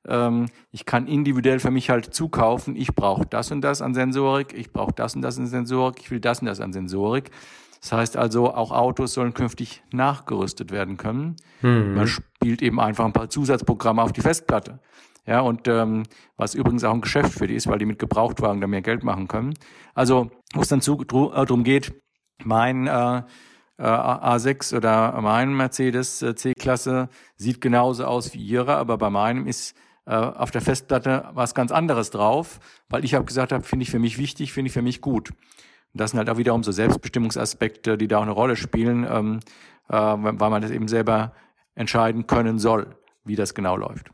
[0.07, 4.53] ähm, ich kann individuell für mich halt zukaufen, ich brauche das und das an Sensorik,
[4.53, 7.31] ich brauche das und das an Sensorik, ich will das und das an Sensorik.
[7.85, 11.35] Das heißt also, auch Autos sollen künftig nachgerüstet werden können.
[11.61, 11.93] Mhm.
[11.93, 14.79] Man spielt eben einfach ein paar Zusatzprogramme auf die Festplatte.
[15.27, 16.01] Ja, und ähm,
[16.35, 19.03] was übrigens auch ein Geschäft für die ist, weil die mit Gebrauchtwagen da mehr Geld
[19.03, 19.53] machen können.
[19.93, 21.93] Also, wo es dann zu, äh, darum geht,
[22.43, 23.17] mein äh,
[23.77, 29.45] äh, A6 oder mein Mercedes äh, C-Klasse sieht genauso aus wie ihre, aber bei meinem
[29.45, 29.75] ist
[30.07, 33.91] äh, auf der Festplatte was ganz anderes drauf, weil ich habe gesagt habe, finde ich
[33.91, 35.33] für mich wichtig, finde ich für mich gut.
[35.95, 39.39] Das sind halt auch wiederum so Selbstbestimmungsaspekte, die da auch eine Rolle spielen, ähm,
[39.89, 41.33] äh, weil man das eben selber
[41.73, 44.11] entscheiden können soll, wie das genau läuft.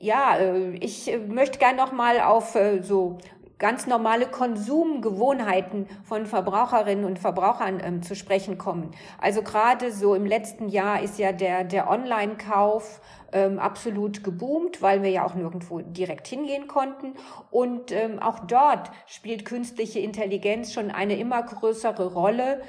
[0.00, 3.18] Ja, äh, ich möchte gerne noch mal auf so
[3.58, 8.90] ganz normale Konsumgewohnheiten von Verbraucherinnen und Verbrauchern ähm, zu sprechen kommen.
[9.20, 13.00] Also gerade so im letzten Jahr ist ja der, der Online-Kauf
[13.32, 17.14] ähm, absolut geboomt, weil wir ja auch nirgendwo direkt hingehen konnten.
[17.50, 22.60] Und ähm, auch dort spielt künstliche Intelligenz schon eine immer größere Rolle.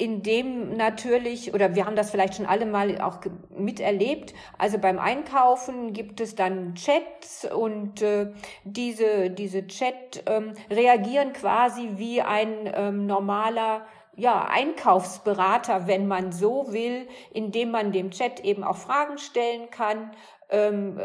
[0.00, 3.18] In dem natürlich, oder wir haben das vielleicht schon alle mal auch
[3.50, 8.32] miterlebt, also beim Einkaufen gibt es dann Chats und äh,
[8.62, 16.72] diese, diese Chat ähm, reagieren quasi wie ein ähm, normaler ja, Einkaufsberater, wenn man so
[16.72, 20.12] will, indem man dem Chat eben auch Fragen stellen kann.
[20.50, 21.00] Ähm,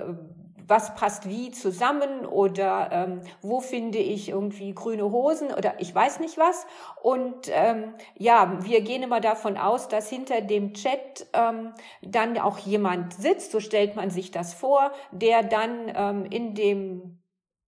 [0.67, 6.19] was passt wie zusammen oder ähm, wo finde ich irgendwie grüne Hosen oder ich weiß
[6.19, 6.65] nicht was.
[7.02, 12.58] Und ähm, ja, wir gehen immer davon aus, dass hinter dem Chat ähm, dann auch
[12.60, 17.19] jemand sitzt, so stellt man sich das vor, der dann ähm, in dem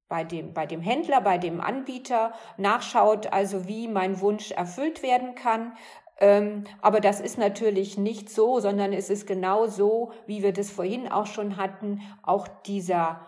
[0.07, 5.33] bei dem, bei dem Händler, bei dem Anbieter nachschaut, also wie mein Wunsch erfüllt werden
[5.33, 5.75] kann.
[6.19, 10.71] Ähm, aber das ist natürlich nicht so, sondern es ist genau so, wie wir das
[10.71, 13.25] vorhin auch schon hatten, auch dieser,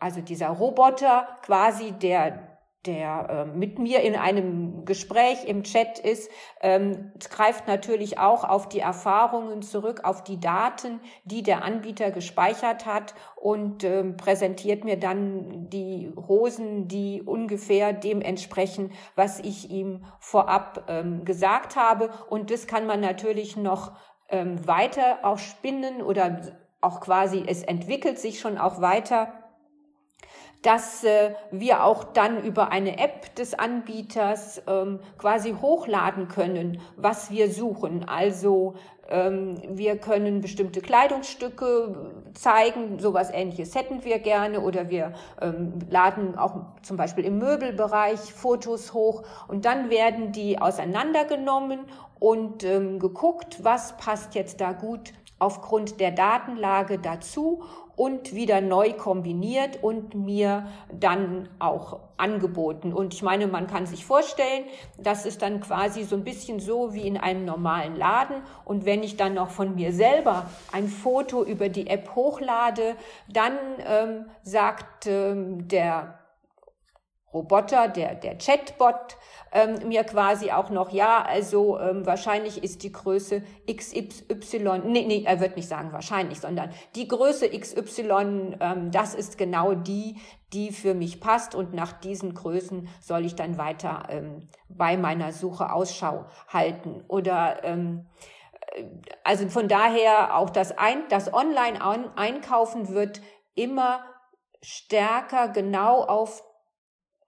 [0.00, 2.51] also dieser Roboter quasi, der
[2.86, 8.68] der äh, mit mir in einem Gespräch im Chat ist, ähm, greift natürlich auch auf
[8.68, 14.98] die Erfahrungen zurück, auf die Daten, die der Anbieter gespeichert hat und ähm, präsentiert mir
[14.98, 22.10] dann die Hosen, die ungefähr dem entsprechen, was ich ihm vorab ähm, gesagt habe.
[22.28, 23.92] Und das kann man natürlich noch
[24.28, 26.40] ähm, weiter auch spinnen oder
[26.80, 29.32] auch quasi, es entwickelt sich schon auch weiter
[30.62, 37.30] dass äh, wir auch dann über eine App des Anbieters ähm, quasi hochladen können, was
[37.30, 38.08] wir suchen.
[38.08, 38.74] Also
[39.10, 46.38] ähm, wir können bestimmte Kleidungsstücke zeigen, sowas ähnliches hätten wir gerne oder wir ähm, laden
[46.38, 51.80] auch zum Beispiel im Möbelbereich Fotos hoch und dann werden die auseinandergenommen
[52.20, 57.64] und ähm, geguckt, was passt jetzt da gut aufgrund der Datenlage dazu
[57.96, 62.92] und wieder neu kombiniert und mir dann auch angeboten.
[62.92, 64.64] Und ich meine, man kann sich vorstellen,
[64.98, 68.36] das ist dann quasi so ein bisschen so wie in einem normalen Laden.
[68.64, 72.96] Und wenn ich dann noch von mir selber ein Foto über die App hochlade,
[73.28, 76.18] dann ähm, sagt ähm, der
[77.32, 79.16] Roboter, der, der Chatbot,
[79.52, 85.24] ähm, mir quasi auch noch, ja, also ähm, wahrscheinlich ist die Größe XY, nee, nee,
[85.26, 90.16] er wird nicht sagen wahrscheinlich, sondern die Größe XY, ähm, das ist genau die,
[90.52, 95.32] die für mich passt und nach diesen Größen soll ich dann weiter ähm, bei meiner
[95.32, 97.04] Suche Ausschau halten.
[97.08, 98.06] Oder ähm,
[98.74, 98.84] äh,
[99.22, 103.20] also von daher auch das, Ein das Online-Einkaufen wird
[103.54, 104.04] immer
[104.62, 106.42] stärker genau auf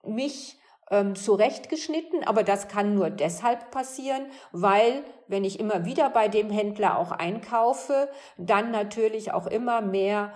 [0.03, 0.57] mich
[0.91, 6.49] ähm, zurechtgeschnitten, aber das kann nur deshalb passieren, weil wenn ich immer wieder bei dem
[6.49, 10.33] Händler auch einkaufe, dann natürlich auch immer mehr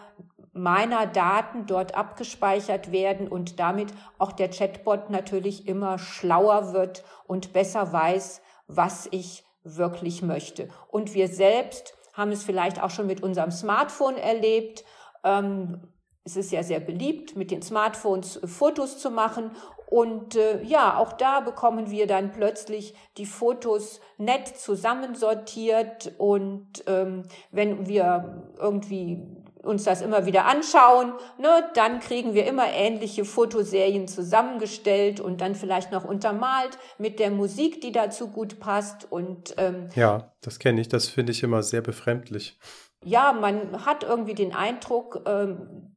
[0.52, 7.54] meiner Daten dort abgespeichert werden und damit auch der Chatbot natürlich immer schlauer wird und
[7.54, 10.70] besser weiß, was ich wirklich möchte.
[10.88, 14.84] Und wir selbst haben es vielleicht auch schon mit unserem Smartphone erlebt.
[15.24, 15.88] Ähm,
[16.24, 19.52] es ist ja sehr beliebt, mit den Smartphones Fotos zu machen
[19.89, 26.13] und äh, ja, auch da bekommen wir dann plötzlich die Fotos nett zusammensortiert.
[26.19, 29.25] Und ähm, wenn wir irgendwie
[29.63, 35.56] uns das immer wieder anschauen, ne, dann kriegen wir immer ähnliche Fotoserien zusammengestellt und dann
[35.56, 39.12] vielleicht noch untermalt mit der Musik, die dazu gut passt.
[39.12, 40.89] Und ähm, ja, das kenne ich.
[40.89, 42.60] Das finde ich immer sehr befremdlich.
[43.04, 45.95] Ja, man hat irgendwie den Eindruck, ähm,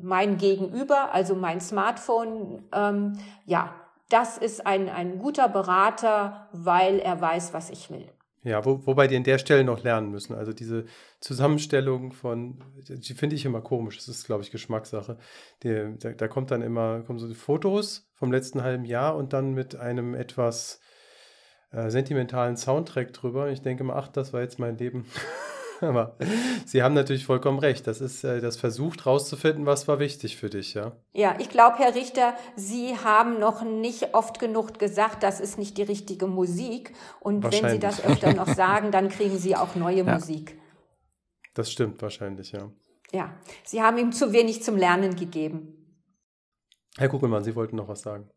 [0.00, 3.74] mein Gegenüber, also mein Smartphone, ähm, ja,
[4.08, 8.06] das ist ein, ein guter Berater, weil er weiß, was ich will.
[8.44, 10.34] Ja, wo, wobei die an der Stelle noch lernen müssen.
[10.34, 10.84] Also diese
[11.20, 13.96] Zusammenstellung von, die finde ich immer komisch.
[13.96, 15.16] Das ist, glaube ich, Geschmackssache.
[15.62, 19.54] Die, da, da, kommt dann immer, kommen so Fotos vom letzten halben Jahr und dann
[19.54, 20.80] mit einem etwas
[21.70, 23.50] äh, sentimentalen Soundtrack drüber.
[23.50, 25.06] Ich denke mal, ach, das war jetzt mein Leben.
[25.82, 26.16] Aber
[26.64, 27.86] Sie haben natürlich vollkommen recht.
[27.86, 30.92] Das ist äh, das versucht rauszufinden, was war wichtig für dich, ja?
[31.12, 35.76] Ja, ich glaube, Herr Richter, Sie haben noch nicht oft genug gesagt, das ist nicht
[35.78, 36.94] die richtige Musik.
[37.20, 40.14] Und wenn Sie das öfter noch sagen, dann kriegen Sie auch neue ja.
[40.14, 40.58] Musik.
[41.54, 42.70] Das stimmt wahrscheinlich, ja.
[43.12, 45.76] Ja, Sie haben ihm zu wenig zum Lernen gegeben.
[46.96, 48.30] Herr Kugelmann, Sie wollten noch was sagen.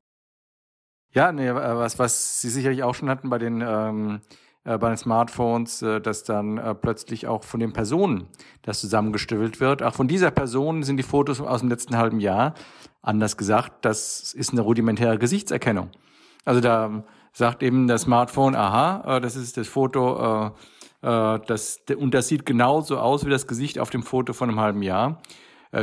[1.14, 4.20] Ja, nee, was, was Sie sicherlich auch schon hatten bei den ähm,
[4.66, 8.28] äh, bei den Smartphones, äh, dass dann äh, plötzlich auch von den Personen
[8.64, 9.82] das zusammengestüffelt wird.
[9.82, 12.56] Auch von dieser Person sind die Fotos aus dem letzten halben Jahr.
[13.02, 15.92] Anders gesagt, das ist eine rudimentäre Gesichtserkennung.
[16.44, 20.52] Also da sagt eben das Smartphone, aha, äh, das ist das Foto,
[21.04, 24.50] äh, äh, das, und das sieht genauso aus wie das Gesicht auf dem Foto von
[24.50, 25.22] einem halben Jahr.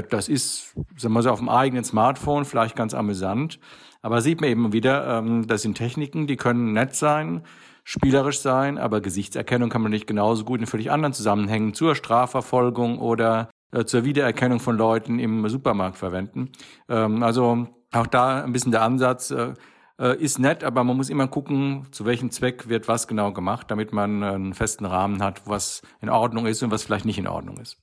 [0.09, 3.61] Das ist, sagen wir so, auf dem eigenen Smartphone vielleicht ganz amüsant.
[4.01, 7.43] Aber sieht man eben wieder, ähm, das sind Techniken, die können nett sein,
[7.85, 12.99] spielerisch sein, aber Gesichtserkennung kann man nicht genauso gut in völlig anderen Zusammenhängen zur Strafverfolgung
[12.99, 16.51] oder äh, zur Wiedererkennung von Leuten im Supermarkt verwenden.
[16.89, 19.55] Ähm, also auch da ein bisschen der Ansatz äh,
[19.99, 23.71] äh, ist nett, aber man muss immer gucken, zu welchem Zweck wird was genau gemacht,
[23.71, 27.29] damit man einen festen Rahmen hat, was in Ordnung ist und was vielleicht nicht in
[27.29, 27.79] Ordnung ist.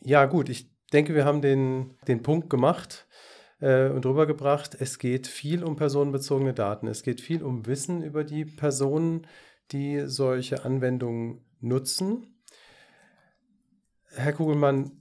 [0.00, 3.03] Ja, gut, ich denke, wir haben den, den Punkt gemacht
[3.64, 6.86] äh, und rübergebracht, es geht viel um personenbezogene Daten.
[6.86, 9.26] Es geht viel um Wissen über die Personen,
[9.72, 12.36] die solche Anwendungen nutzen.
[14.10, 14.92] Herr Kugelmann,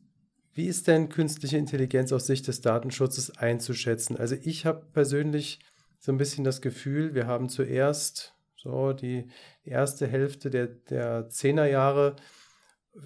[0.54, 4.16] wie ist denn künstliche Intelligenz aus Sicht des Datenschutzes einzuschätzen?
[4.16, 5.60] Also ich habe persönlich
[6.00, 9.30] so ein bisschen das Gefühl, wir haben zuerst so die,
[9.66, 12.16] erste Hälfte der, der Zehnerjahre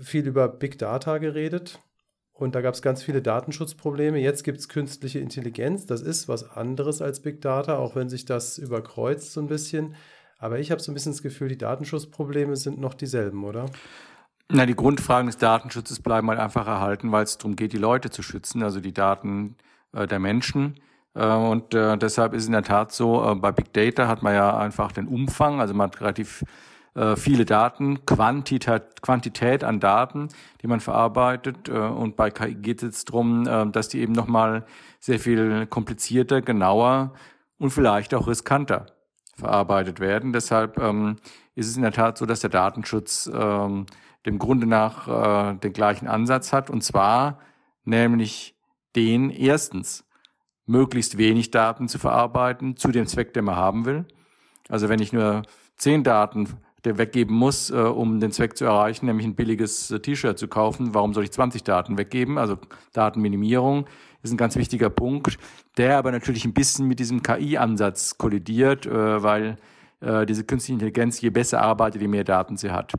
[0.02, 1.80] viel über Big Data geredet.
[2.38, 4.20] Und da gab es ganz viele Datenschutzprobleme.
[4.20, 5.88] Jetzt gibt es künstliche Intelligenz.
[5.88, 9.96] Das ist was anderes als Big Data, auch wenn sich das überkreuzt so ein bisschen.
[10.38, 13.66] Aber ich habe so ein bisschen das Gefühl, die Datenschutzprobleme sind noch dieselben, oder?
[14.50, 18.12] Na, die Grundfragen des Datenschutzes bleiben halt einfach erhalten, weil es darum geht, die Leute
[18.12, 19.56] zu schützen, also die Daten
[19.94, 20.80] äh, der Menschen.
[21.16, 24.22] Äh, und äh, deshalb ist es in der Tat so, äh, bei Big Data hat
[24.22, 26.44] man ja einfach den Umfang, also man hat relativ
[26.98, 30.30] äh, viele Daten, Quantität, Quantität an Daten,
[30.64, 31.70] die man verarbeitet.
[31.70, 34.66] Äh, und bei KI geht es darum, äh, dass die eben nochmal
[35.00, 37.14] sehr viel komplizierter, genauer
[37.60, 38.88] und vielleicht auch riskanter
[39.36, 40.34] verarbeitet werden.
[40.34, 41.18] Deshalb ähm,
[41.54, 43.86] ist es in der Tat so, dass der Datenschutz ähm,
[44.26, 46.70] dem Grunde nach den gleichen Ansatz hat.
[46.70, 47.40] Und zwar
[47.86, 48.58] nämlich
[48.94, 50.04] den erstens,
[50.66, 54.06] möglichst wenig Daten zu verarbeiten zu dem Zweck, den man haben will.
[54.68, 55.44] Also wenn ich nur
[55.78, 56.50] zehn Daten
[56.86, 60.48] der weggeben muss, äh, um den Zweck zu erreichen, nämlich ein billiges äh, T-Shirt zu
[60.48, 60.94] kaufen.
[60.94, 62.38] Warum soll ich 20 Daten weggeben?
[62.38, 62.58] Also
[62.94, 63.86] Datenminimierung
[64.24, 65.38] ist ein ganz wichtiger Punkt,
[65.78, 69.58] der aber natürlich ein bisschen mit diesem KI-Ansatz kollidiert, äh, weil
[70.02, 72.94] äh, diese künstliche Intelligenz, je besser arbeitet, je mehr Daten sie hat.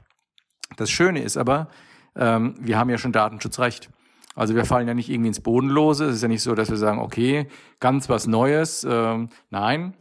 [0.76, 1.68] Das Schöne ist aber,
[2.16, 3.90] ähm, wir haben ja schon Datenschutzrecht.
[4.34, 6.06] Also wir fallen ja nicht irgendwie ins Bodenlose.
[6.06, 7.48] Es ist ja nicht so, dass wir sagen, okay,
[7.80, 8.86] ganz was Neues.
[8.88, 9.94] Ähm, nein,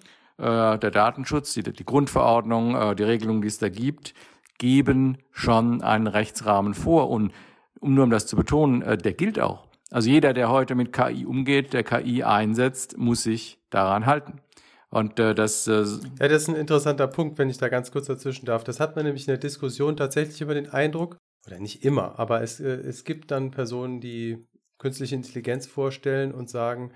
[0.43, 4.13] der Datenschutz, die, die Grundverordnung, äh, die Regelungen, die es da gibt,
[4.57, 7.09] geben schon einen Rechtsrahmen vor.
[7.09, 7.33] Und
[7.79, 9.67] um nur um das zu betonen, äh, der gilt auch.
[9.89, 14.41] Also jeder, der heute mit KI umgeht, der KI einsetzt, muss sich daran halten.
[14.89, 15.67] Und äh, das.
[15.67, 15.85] Äh
[16.19, 18.63] ja, das ist ein interessanter Punkt, wenn ich da ganz kurz dazwischen darf.
[18.63, 22.41] Das hat man nämlich in der Diskussion tatsächlich über den Eindruck, oder nicht immer, aber
[22.41, 24.45] es, äh, es gibt dann Personen, die
[24.77, 26.91] künstliche Intelligenz vorstellen und sagen,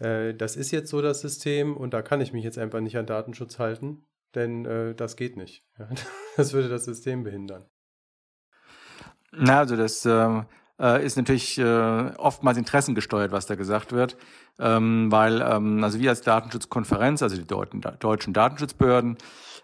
[0.00, 2.96] äh, das ist jetzt so das System und da kann ich mich jetzt einfach nicht
[2.98, 5.64] an Datenschutz halten, denn äh, das geht nicht.
[5.78, 5.88] Ja,
[6.36, 7.66] das würde das System behindern.
[9.32, 10.46] Na, also das ähm,
[10.80, 14.16] äh, ist natürlich äh, oftmals interessengesteuert, was da gesagt wird,
[14.58, 19.18] ähm, weil ähm, also wir als Datenschutzkonferenz, also die deutschen, Datenschutzbehörden,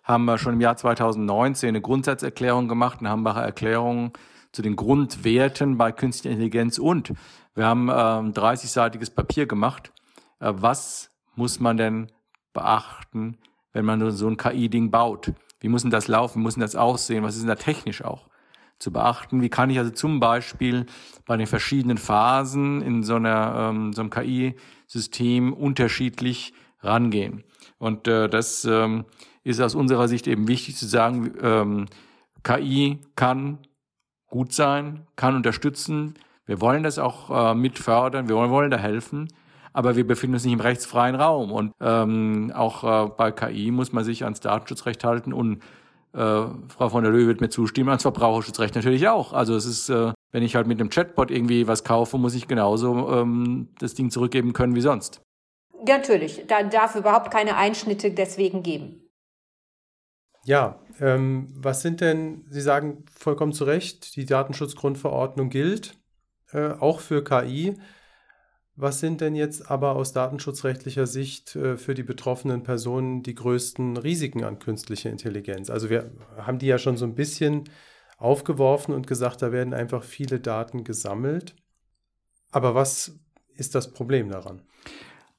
[0.05, 4.13] haben wir schon im Jahr 2019 eine Grundsatzerklärung gemacht, eine Hambacher Erklärung
[4.53, 7.13] zu den Grundwerten bei künstlicher Intelligenz und
[7.55, 9.93] wir haben ähm, 30-seitiges Papier gemacht,
[10.39, 12.13] was muss man denn
[12.53, 13.39] beachten,
[13.73, 15.33] wenn man so ein KI-Ding baut?
[15.61, 16.41] Wie muss denn das laufen?
[16.41, 17.25] Wie muss denn das aussehen?
[17.25, 18.29] Was ist denn da technisch auch
[18.79, 19.43] zu beachten?
[19.43, 20.87] Wie kann ich also zum Beispiel
[21.27, 27.45] bei den verschiedenen Phasen in so, einer, ähm, so einem KI-System unterschiedlich rangehen?
[27.79, 29.05] Und äh, das ähm,
[29.45, 31.87] ist aus unserer Sicht eben wichtig zu sagen, ähm,
[32.43, 33.59] KI kann
[34.29, 36.15] gut sein, kann unterstützen.
[36.47, 39.29] Wir wollen das auch äh, mit fördern, wir wollen, wollen da helfen
[39.77, 41.53] aber wir befinden uns nicht im rechtsfreien Raum.
[41.53, 45.63] Und ähm, auch äh, bei KI muss man sich ans Datenschutzrecht halten und
[46.15, 49.35] äh, Frau von der Löwe wird mir zustimmen, ans Verbraucherschutzrecht natürlich auch.
[49.35, 52.49] Also es ist, äh, wenn ich halt mit einem Chatbot irgendwie was kaufe, muss ich
[52.49, 55.21] genauso ähm, das Ding zurückgeben können wie sonst.
[55.87, 56.45] Ja, natürlich.
[56.49, 59.03] Da darf überhaupt keine Einschnitte deswegen geben.
[60.47, 65.99] Ja, ähm, was sind denn, Sie sagen vollkommen zu Recht, die Datenschutzgrundverordnung gilt,
[66.53, 67.77] äh, auch für KI.
[68.79, 73.97] Was sind denn jetzt aber aus datenschutzrechtlicher Sicht äh, für die betroffenen Personen die größten
[73.97, 75.71] Risiken an künstlicher Intelligenz?
[75.71, 77.65] Also wir haben die ja schon so ein bisschen
[78.19, 81.57] aufgeworfen und gesagt, da werden einfach viele Daten gesammelt.
[82.51, 83.19] Aber was
[83.55, 84.61] ist das Problem daran?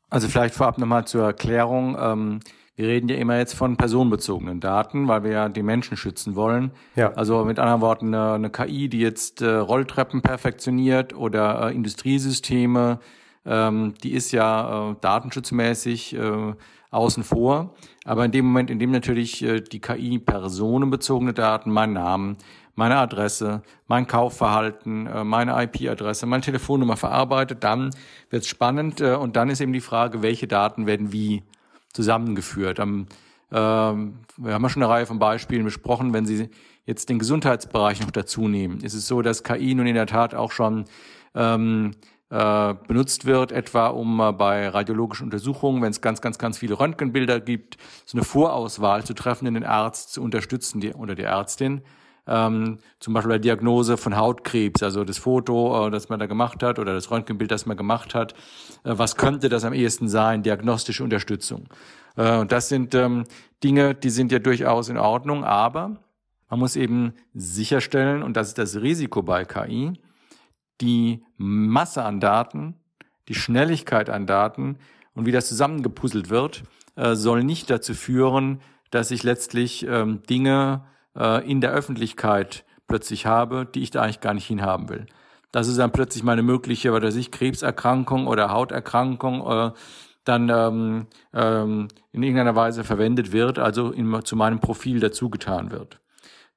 [0.09, 1.95] Also vielleicht vorab nochmal zur Erklärung.
[1.99, 2.39] Ähm,
[2.75, 6.71] wir reden ja immer jetzt von personenbezogenen Daten, weil wir ja die Menschen schützen wollen.
[6.95, 7.13] Ja.
[7.13, 12.99] Also mit anderen Worten eine, eine KI, die jetzt äh, Rolltreppen perfektioniert oder äh, Industriesysteme
[13.47, 16.53] ähm, die ist ja äh, datenschutzmäßig äh,
[16.91, 17.73] außen vor.
[18.05, 22.37] Aber in dem Moment, in dem natürlich äh, die KI personenbezogene Daten, mein Namen,
[22.75, 27.89] meine Adresse, mein Kaufverhalten, äh, meine IP-Adresse, meine Telefonnummer verarbeitet, dann
[28.29, 31.43] wird es spannend äh, und dann ist eben die Frage, welche Daten werden wie
[31.93, 32.79] zusammengeführt.
[32.79, 33.07] Am,
[33.51, 36.49] ähm, wir haben ja schon eine Reihe von Beispielen besprochen, wenn Sie
[36.85, 40.35] jetzt den Gesundheitsbereich noch dazu nehmen, ist es so, dass KI nun in der Tat
[40.35, 40.85] auch schon
[41.35, 41.91] ähm,
[42.29, 46.77] äh, benutzt wird, etwa um äh, bei radiologischen Untersuchungen, wenn es ganz, ganz, ganz viele
[46.77, 51.83] Röntgenbilder gibt, so eine Vorauswahl zu treffen, den Arzt zu unterstützen die, oder die Ärztin.
[52.27, 56.61] Ähm, zum Beispiel bei Diagnose von Hautkrebs, also das Foto, äh, das man da gemacht
[56.63, 58.33] hat oder das Röntgenbild, das man gemacht hat.
[58.83, 60.43] Äh, was könnte das am ehesten sein?
[60.43, 61.69] Diagnostische Unterstützung.
[62.15, 63.25] Und das sind ähm,
[63.63, 65.97] Dinge, die sind ja durchaus in Ordnung, aber
[66.49, 69.93] man muss eben sicherstellen, und das ist das Risiko bei KI,
[70.81, 72.75] die Masse an Daten,
[73.27, 74.77] die Schnelligkeit an Daten
[75.13, 76.63] und wie das zusammengepuzzelt wird,
[76.95, 78.61] äh, soll nicht dazu führen,
[78.91, 80.85] dass ich letztlich ähm, Dinge
[81.15, 85.05] äh, in der Öffentlichkeit plötzlich habe, die ich da eigentlich gar nicht hinhaben will.
[85.51, 89.71] Das ist dann plötzlich meine mögliche, was weiß ich, Krebserkrankung oder Hauterkrankung äh,
[90.23, 95.99] dann ähm, ähm, in irgendeiner Weise verwendet wird, also in, zu meinem Profil dazugetan wird.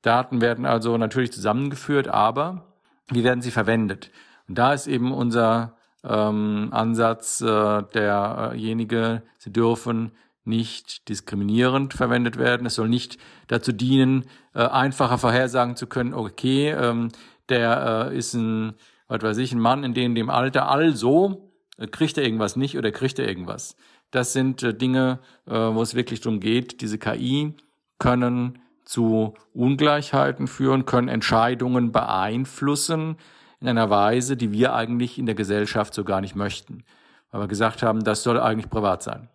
[0.02, 2.69] Daten werden also natürlich zusammengeführt, aber
[3.10, 4.10] wie werden sie verwendet?
[4.48, 10.12] Und da ist eben unser ähm, Ansatz äh, derjenige, sie dürfen
[10.44, 12.66] nicht diskriminierend verwendet werden.
[12.66, 13.18] Es soll nicht
[13.48, 17.08] dazu dienen, äh, einfacher vorhersagen zu können, okay, ähm,
[17.48, 18.74] der äh, ist ein,
[19.08, 22.78] was weiß ich, ein Mann in dem, dem Alter, also äh, kriegt er irgendwas nicht
[22.78, 23.76] oder kriegt er irgendwas.
[24.10, 27.54] Das sind äh, Dinge, äh, wo es wirklich darum geht, diese KI
[27.98, 28.58] können
[28.90, 33.16] zu Ungleichheiten führen, können Entscheidungen beeinflussen
[33.60, 36.82] in einer Weise, die wir eigentlich in der Gesellschaft so gar nicht möchten.
[37.30, 39.28] Weil wir gesagt haben, das soll eigentlich privat sein.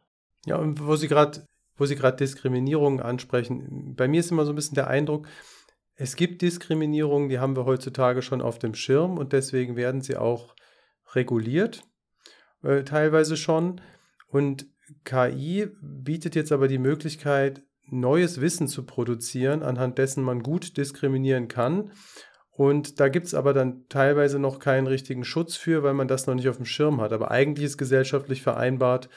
[0.46, 3.96] Ja, und wo Sie gerade wo Sie gerade Diskriminierung ansprechen.
[3.96, 5.28] Bei mir ist immer so ein bisschen der Eindruck,
[5.96, 10.18] es gibt Diskriminierungen, die haben wir heutzutage schon auf dem Schirm und deswegen werden sie
[10.18, 10.54] auch
[11.14, 11.84] reguliert,
[12.64, 13.80] äh, teilweise schon.
[14.28, 14.68] Und
[15.06, 21.48] KI bietet jetzt aber die Möglichkeit, neues Wissen zu produzieren, anhand dessen man gut diskriminieren
[21.48, 21.92] kann.
[22.52, 26.26] Und da gibt es aber dann teilweise noch keinen richtigen Schutz für, weil man das
[26.26, 27.12] noch nicht auf dem Schirm hat.
[27.12, 29.10] Aber eigentlich ist gesellschaftlich vereinbart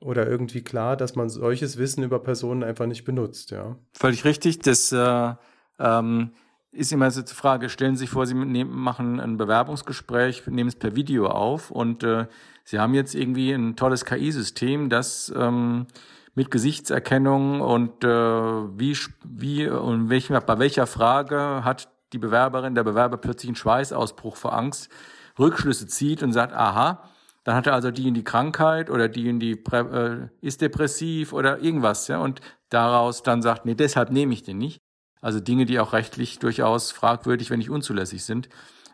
[0.00, 3.52] oder irgendwie klar, dass man solches Wissen über Personen einfach nicht benutzt.
[3.52, 3.76] Ja.
[3.92, 4.58] Völlig richtig.
[4.58, 5.34] Das äh,
[5.78, 6.32] ähm,
[6.72, 10.68] ist immer so die Frage, stellen Sie sich vor, Sie nehmen, machen ein Bewerbungsgespräch, nehmen
[10.68, 12.26] es per Video auf und äh,
[12.64, 15.86] Sie haben jetzt irgendwie ein tolles KI-System, das ähm,
[16.34, 22.84] mit Gesichtserkennung und äh, wie, wie und welchen, bei welcher Frage hat die Bewerberin, der
[22.84, 24.90] Bewerber plötzlich einen Schweißausbruch vor Angst,
[25.38, 27.08] Rückschlüsse zieht und sagt, aha,
[27.44, 31.32] dann hat er also die in die Krankheit oder die in die äh, ist depressiv
[31.32, 34.80] oder irgendwas, ja, und daraus dann sagt, nee, deshalb nehme ich den nicht.
[35.20, 38.48] Also Dinge, die auch rechtlich durchaus fragwürdig, wenn nicht unzulässig sind.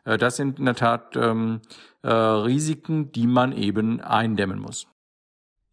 [0.04, 1.60] Äh, das sind in der Tat ähm,
[2.02, 4.86] äh, Risiken, die man eben eindämmen muss.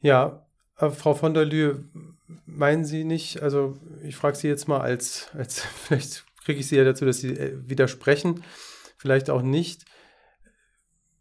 [0.02, 0.47] Ja,
[0.78, 1.84] äh, Frau von der Lühe,
[2.46, 6.78] meinen Sie nicht, also ich frage Sie jetzt mal als, als vielleicht kriege ich Sie
[6.78, 8.44] ja dazu, dass Sie äh, widersprechen,
[8.98, 9.86] vielleicht auch nicht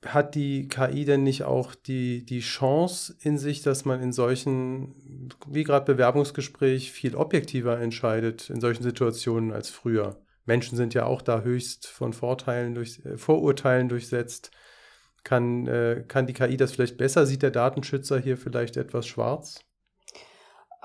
[0.04, 5.30] hat die KI denn nicht auch die, die Chance in sich, dass man in solchen,
[5.48, 10.22] wie gerade Bewerbungsgespräch, viel objektiver entscheidet in solchen Situationen als früher?
[10.44, 14.50] Menschen sind ja auch da höchst von Vorteilen durch, äh, Vorurteilen durchsetzt.
[15.26, 17.26] Kann, äh, kann die KI das vielleicht besser?
[17.26, 19.58] Sieht der Datenschützer hier vielleicht etwas schwarz?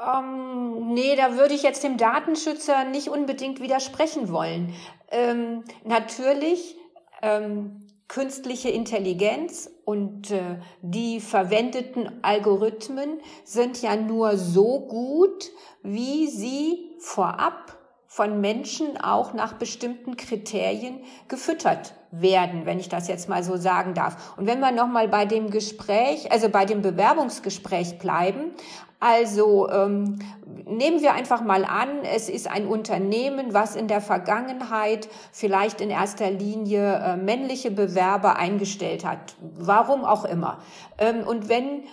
[0.03, 4.73] Ähm, nee, da würde ich jetzt dem Datenschützer nicht unbedingt widersprechen wollen.
[5.11, 6.75] Ähm, natürlich
[7.21, 15.51] ähm, künstliche Intelligenz und äh, die verwendeten Algorithmen sind ja nur so gut,
[15.83, 17.77] wie sie vorab
[18.13, 20.99] von Menschen auch nach bestimmten Kriterien
[21.29, 24.33] gefüttert werden, wenn ich das jetzt mal so sagen darf.
[24.35, 28.51] Und wenn wir nochmal bei dem Gespräch, also bei dem Bewerbungsgespräch bleiben,
[28.99, 30.19] also ähm,
[30.65, 35.89] nehmen wir einfach mal an, es ist ein Unternehmen, was in der Vergangenheit vielleicht in
[35.89, 40.59] erster Linie äh, männliche Bewerber eingestellt hat, warum auch immer.
[40.97, 41.85] Ähm, und wenn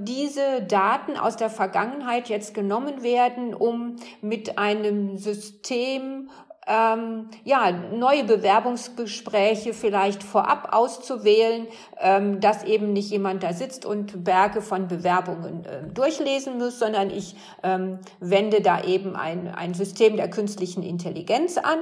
[0.00, 6.28] diese Daten aus der Vergangenheit jetzt genommen werden, um mit einem System
[6.66, 11.66] ähm, ja, neue Bewerbungsgespräche vielleicht vorab auszuwählen,
[12.00, 17.10] ähm, dass eben nicht jemand da sitzt und Berge von Bewerbungen äh, durchlesen muss, sondern
[17.10, 17.34] ich
[17.64, 21.78] ähm, wende da eben ein, ein System der künstlichen Intelligenz an.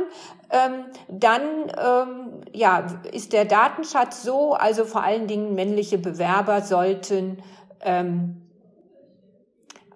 [0.51, 1.43] Ähm, dann
[1.79, 7.43] ähm, ja, ist der Datenschatz so, also vor allen Dingen männliche Bewerber sollten
[7.83, 8.43] ähm,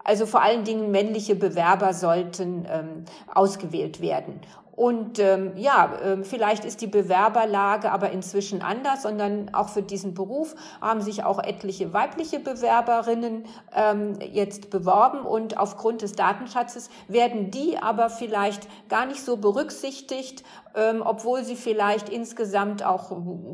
[0.05, 4.41] also vor allen Dingen männliche Bewerber sollten ähm, ausgewählt werden.
[4.77, 10.15] Und ähm, ja, äh, vielleicht ist die Bewerberlage aber inzwischen anders, sondern auch für diesen
[10.15, 17.53] Beruf haben sich auch etliche weibliche Bewerberinnen ähm, jetzt beworben und aufgrund des Datenschatzes werden
[17.53, 20.43] die aber vielleicht gar nicht so berücksichtigt,
[20.75, 23.13] ähm, obwohl sie vielleicht insgesamt auch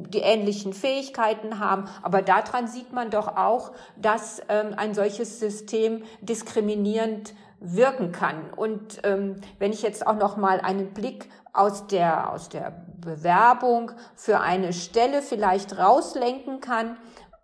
[0.08, 1.84] die ähnlichen Fähigkeiten haben.
[2.02, 8.50] Aber daran sieht man doch auch, dass ähm, ein solches System diskriminierend wirken kann.
[8.50, 13.92] Und ähm, wenn ich jetzt auch noch mal einen Blick aus der aus der Bewerbung
[14.14, 16.96] für eine Stelle vielleicht rauslenken kann,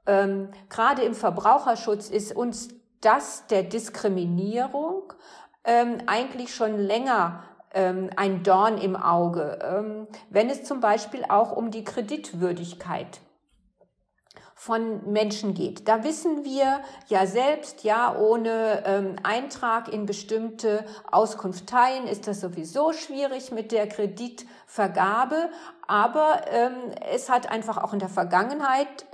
[0.07, 2.69] ähm, gerade im Verbraucherschutz ist uns
[3.01, 5.13] das der Diskriminierung
[5.65, 7.43] ähm, eigentlich schon länger
[7.75, 13.21] ähm, ein Dorn im Auge, ähm, wenn es zum Beispiel auch um die Kreditwürdigkeit
[14.67, 15.87] von Menschen geht.
[15.87, 22.93] Da wissen wir ja selbst, ja, ohne ähm, Eintrag in bestimmte Auskunfteien ist das sowieso
[22.93, 25.51] schwierig mit der Kreditvergabe.
[25.87, 26.73] Aber ähm,
[27.13, 29.07] es hat einfach auch in der Vergangenheit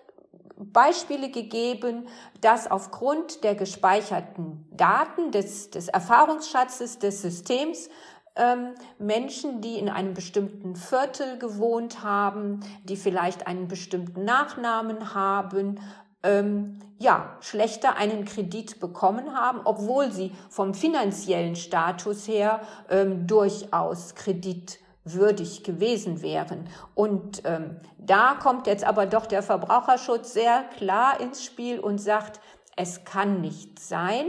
[0.56, 2.08] Beispiele gegeben,
[2.40, 7.90] dass aufgrund der gespeicherten Daten des, des Erfahrungsschatzes des Systems
[8.36, 15.80] ähm, Menschen, die in einem bestimmten Viertel gewohnt haben, die vielleicht einen bestimmten Nachnamen haben,
[16.22, 24.14] ähm, ja, schlechter einen Kredit bekommen haben, obwohl sie vom finanziellen Status her ähm, durchaus
[24.14, 26.68] kreditwürdig gewesen wären.
[26.94, 32.40] Und ähm, da kommt jetzt aber doch der Verbraucherschutz sehr klar ins Spiel und sagt,
[32.76, 34.26] es kann nicht sein,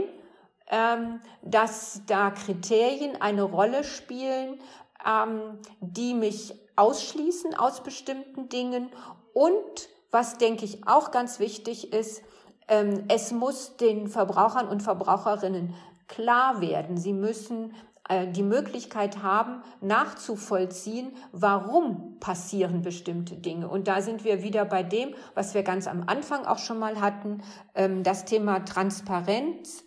[1.42, 4.58] dass da Kriterien eine Rolle spielen,
[5.06, 8.90] ähm, die mich ausschließen aus bestimmten Dingen.
[9.32, 12.22] Und was, denke ich, auch ganz wichtig ist,
[12.68, 15.74] ähm, es muss den Verbrauchern und Verbraucherinnen
[16.08, 16.96] klar werden.
[16.96, 17.74] Sie müssen
[18.08, 23.68] äh, die Möglichkeit haben, nachzuvollziehen, warum passieren bestimmte Dinge.
[23.68, 27.00] Und da sind wir wieder bei dem, was wir ganz am Anfang auch schon mal
[27.00, 27.42] hatten,
[27.74, 29.84] ähm, das Thema Transparenz.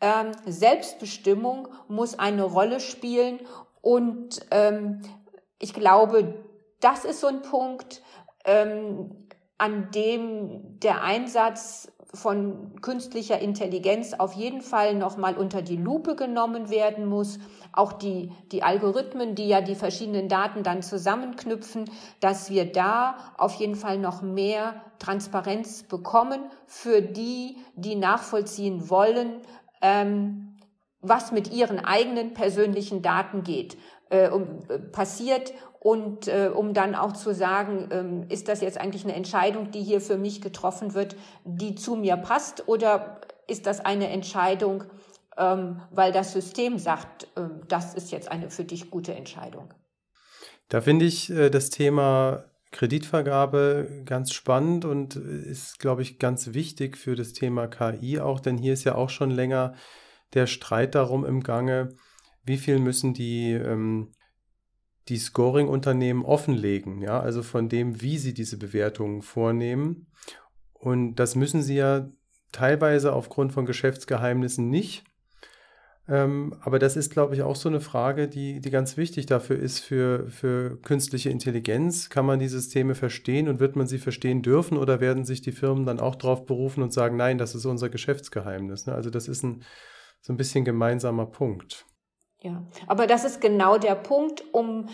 [0.00, 3.40] Ähm, Selbstbestimmung muss eine Rolle spielen
[3.80, 5.02] und ähm,
[5.58, 6.34] ich glaube,
[6.80, 8.02] das ist so ein Punkt,
[8.44, 16.70] an dem der Einsatz von künstlicher Intelligenz auf jeden Fall nochmal unter die Lupe genommen
[16.70, 17.38] werden muss.
[17.72, 21.90] Auch die, die Algorithmen, die ja die verschiedenen Daten dann zusammenknüpfen,
[22.20, 29.40] dass wir da auf jeden Fall noch mehr Transparenz bekommen für die, die nachvollziehen wollen,
[29.84, 30.56] ähm,
[31.02, 33.76] was mit ihren eigenen persönlichen Daten geht,
[34.08, 38.78] äh, um, äh, passiert und äh, um dann auch zu sagen, ähm, ist das jetzt
[38.78, 41.14] eigentlich eine Entscheidung, die hier für mich getroffen wird,
[41.44, 44.84] die zu mir passt oder ist das eine Entscheidung,
[45.36, 49.74] ähm, weil das System sagt, äh, das ist jetzt eine für dich gute Entscheidung?
[50.70, 56.96] Da finde ich äh, das Thema Kreditvergabe ganz spannend und ist, glaube ich, ganz wichtig
[56.96, 59.74] für das Thema KI auch, denn hier ist ja auch schon länger
[60.34, 61.94] der Streit darum im Gange,
[62.42, 64.10] wie viel müssen die ähm,
[65.08, 70.06] die Scoring-Unternehmen offenlegen, ja, also von dem, wie sie diese Bewertungen vornehmen.
[70.72, 72.08] Und das müssen sie ja
[72.52, 75.04] teilweise aufgrund von Geschäftsgeheimnissen nicht.
[76.06, 79.58] Ähm, aber das ist, glaube ich, auch so eine Frage, die, die ganz wichtig dafür
[79.58, 82.10] ist für, für künstliche Intelligenz.
[82.10, 85.52] Kann man die Systeme verstehen und wird man sie verstehen dürfen oder werden sich die
[85.52, 88.86] Firmen dann auch darauf berufen und sagen, nein, das ist unser Geschäftsgeheimnis?
[88.86, 88.94] Ne?
[88.94, 89.64] Also das ist ein,
[90.20, 91.86] so ein bisschen gemeinsamer Punkt.
[92.40, 94.90] Ja, aber das ist genau der Punkt, um,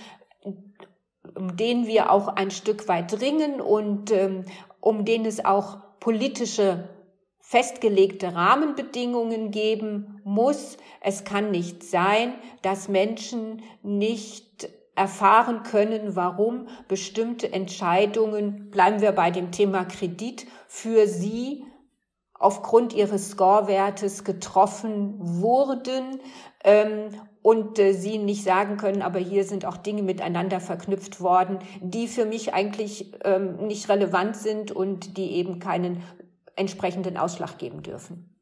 [1.34, 4.44] um den wir auch ein Stück weit dringen und ähm,
[4.78, 6.88] um den es auch politische
[7.40, 10.78] festgelegte Rahmenbedingungen geben muss.
[11.00, 19.30] Es kann nicht sein, dass Menschen nicht erfahren können, warum bestimmte Entscheidungen, bleiben wir bei
[19.30, 21.64] dem Thema Kredit, für sie
[22.34, 26.20] aufgrund ihres Scorewertes getroffen wurden
[26.64, 27.10] ähm,
[27.42, 32.08] und äh, sie nicht sagen können, aber hier sind auch Dinge miteinander verknüpft worden, die
[32.08, 36.02] für mich eigentlich ähm, nicht relevant sind und die eben keinen
[36.56, 38.39] entsprechenden Ausschlag geben dürfen.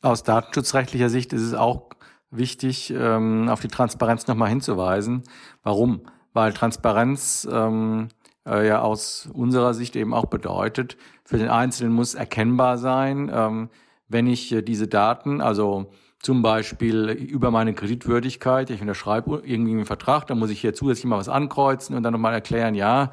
[0.00, 1.90] Aus datenschutzrechtlicher Sicht ist es auch
[2.30, 5.24] wichtig, ähm, auf die Transparenz nochmal hinzuweisen.
[5.62, 6.02] Warum?
[6.32, 8.08] Weil Transparenz ähm,
[8.46, 13.70] äh, ja aus unserer Sicht eben auch bedeutet, für den Einzelnen muss erkennbar sein, ähm,
[14.08, 15.90] wenn ich äh, diese Daten, also
[16.20, 18.70] zum Beispiel über meine Kreditwürdigkeit.
[18.70, 22.12] Ich unterschreibe irgendwie einen Vertrag, dann muss ich hier zusätzlich mal was ankreuzen und dann
[22.12, 23.12] nochmal erklären, ja,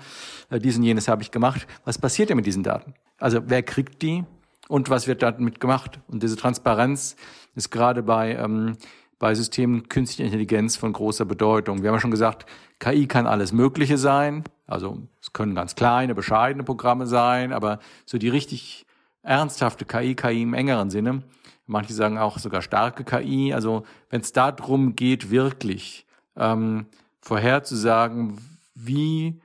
[0.49, 1.67] äh, diesen jenes habe ich gemacht.
[1.83, 2.93] Was passiert denn mit diesen Daten?
[3.17, 4.23] Also wer kriegt die
[4.68, 5.99] und was wird damit gemacht?
[6.07, 7.16] Und diese Transparenz
[7.55, 8.78] ist gerade bei, ähm,
[9.20, 11.82] bei Systemen künstlicher Intelligenz von großer Bedeutung.
[11.82, 12.45] Wir haben ja schon gesagt,
[12.80, 14.43] KI kann alles Mögliche sein.
[14.68, 18.86] Also es können ganz kleine, bescheidene Programme sein, aber so die richtig
[19.22, 21.24] ernsthafte KI, KI im engeren Sinne,
[21.68, 23.53] Manche sagen auch sogar starke KI.
[23.53, 26.05] Also wenn es darum geht, wirklich
[26.36, 26.86] ähm,
[27.22, 28.39] vorherzusagen,
[28.76, 29.41] wie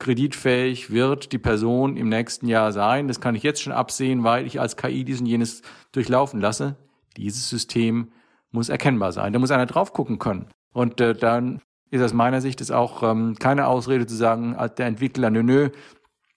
[0.00, 4.46] kreditfähig wird die Person im nächsten Jahr sein, das kann ich jetzt schon absehen, weil
[4.46, 6.76] ich als KI diesen jenes durchlaufen lasse.
[7.16, 8.10] Dieses System
[8.50, 9.32] muss erkennbar sein.
[9.32, 10.48] Da muss einer drauf gucken können.
[10.72, 14.74] Und äh, dann ist aus meiner Sicht es auch ähm, keine Ausrede zu sagen, als
[14.74, 15.70] der Entwickler, nö, nö,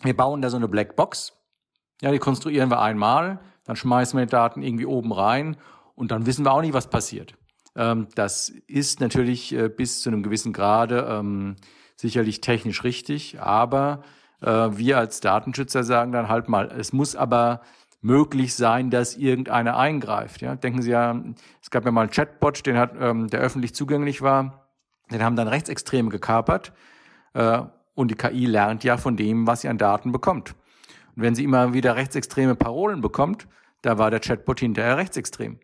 [0.01, 1.33] wir bauen da so eine Blackbox.
[2.01, 5.57] Ja, die konstruieren wir einmal dann schmeißen wir die Daten irgendwie oben rein
[5.95, 7.35] und dann wissen wir auch nicht, was passiert.
[7.75, 11.55] Ähm, das ist natürlich äh, bis zu einem gewissen Grade ähm,
[12.03, 14.03] sicherlich technisch richtig, aber
[14.41, 17.61] äh, wir als Datenschützer sagen dann halt mal, es muss aber
[18.01, 20.41] möglich sein, dass irgendeiner eingreift.
[20.41, 20.55] Ja?
[20.55, 21.23] Denken Sie ja,
[21.61, 24.67] es gab ja mal einen Chatbot, den hat, ähm, der öffentlich zugänglich war,
[25.11, 26.73] den haben dann Rechtsextreme gekapert
[27.33, 27.61] äh,
[27.95, 30.55] und die KI lernt ja von dem, was sie an Daten bekommt.
[31.15, 33.47] Und wenn sie immer wieder rechtsextreme Parolen bekommt,
[33.81, 35.57] da war der Chatbot hinterher rechtsextrem.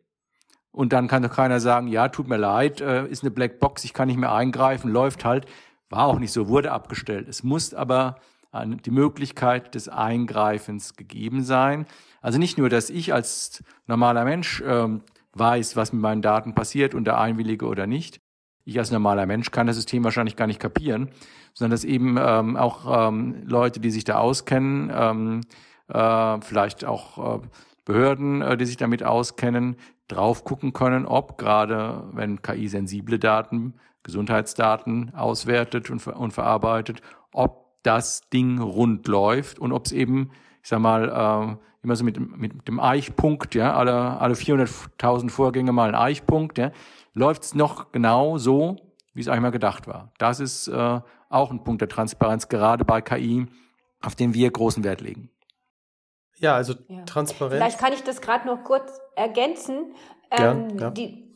[0.72, 3.94] Und dann kann doch keiner sagen, ja, tut mir leid, äh, ist eine Blackbox, ich
[3.94, 5.46] kann nicht mehr eingreifen, läuft halt.
[5.90, 7.28] War auch nicht so, wurde abgestellt.
[7.28, 8.18] Es muss aber
[8.54, 11.86] die Möglichkeit des Eingreifens gegeben sein.
[12.22, 16.96] Also nicht nur, dass ich als normaler Mensch ähm, weiß, was mit meinen Daten passiert
[16.96, 18.22] und da einwillige oder nicht.
[18.66, 21.10] Ich als normaler Mensch kann das System wahrscheinlich gar nicht kapieren,
[21.54, 25.42] sondern dass eben ähm, auch ähm, Leute, die sich da auskennen, ähm,
[25.88, 27.48] äh, vielleicht auch äh,
[27.86, 29.76] Behörden, äh, die sich damit auskennen,
[30.08, 37.02] drauf gucken können, ob gerade wenn KI sensible Daten, Gesundheitsdaten auswertet und, ver und verarbeitet,
[37.32, 40.32] ob das Ding rund läuft und ob es eben,
[40.62, 45.72] ich sag mal, äh, immer so mit, mit dem Eichpunkt, ja, alle, alle 400.000 Vorgänge
[45.72, 46.72] mal ein Eichpunkt, ja,
[47.14, 48.78] läuft es noch genau so,
[49.14, 50.12] wie es eigentlich mal gedacht war.
[50.18, 53.48] Das ist äh, auch ein Punkt der Transparenz, gerade bei KI,
[54.02, 55.30] auf den wir großen Wert legen.
[56.38, 57.04] Ja, also ja.
[57.04, 57.56] Transparenz.
[57.56, 59.94] Vielleicht kann ich das gerade noch kurz ergänzen.
[60.32, 60.92] Ähm, ja, ja.
[60.92, 61.29] Die,